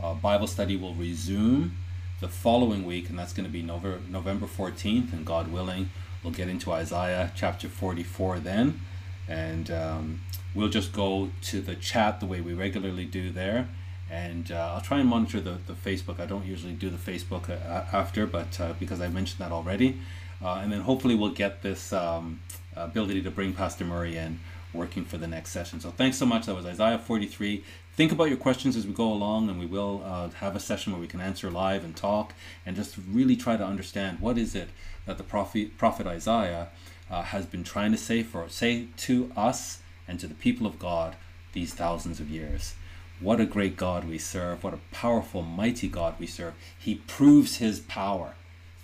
[0.00, 1.76] Uh, Bible study will resume
[2.20, 5.90] the following week, and that's going to be November, November 14th, and God willing
[6.28, 8.82] We'll get into Isaiah chapter 44 then,
[9.26, 10.20] and um,
[10.54, 13.66] we'll just go to the chat the way we regularly do there.
[14.10, 16.20] And uh, I'll try and monitor the, the Facebook.
[16.20, 20.00] I don't usually do the Facebook uh, after, but uh, because I mentioned that already.
[20.44, 22.42] Uh, and then hopefully we'll get this um,
[22.76, 24.38] ability to bring Pastor Murray in
[24.74, 25.80] working for the next session.
[25.80, 26.44] So thanks so much.
[26.44, 27.64] That was Isaiah 43.
[27.98, 30.92] Think about your questions as we go along, and we will uh, have a session
[30.92, 32.32] where we can answer live and talk
[32.64, 34.68] and just really try to understand what is it
[35.06, 36.68] that the prophet, prophet Isaiah
[37.10, 40.78] uh, has been trying to say for say to us and to the people of
[40.78, 41.16] God
[41.54, 42.76] these thousands of years.
[43.18, 44.62] What a great God we serve.
[44.62, 46.54] What a powerful, mighty God we serve.
[46.78, 48.34] He proves his power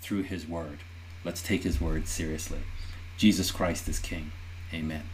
[0.00, 0.80] through his word.
[1.22, 2.62] Let's take his word seriously.
[3.16, 4.32] Jesus Christ is King.
[4.72, 5.04] Amen.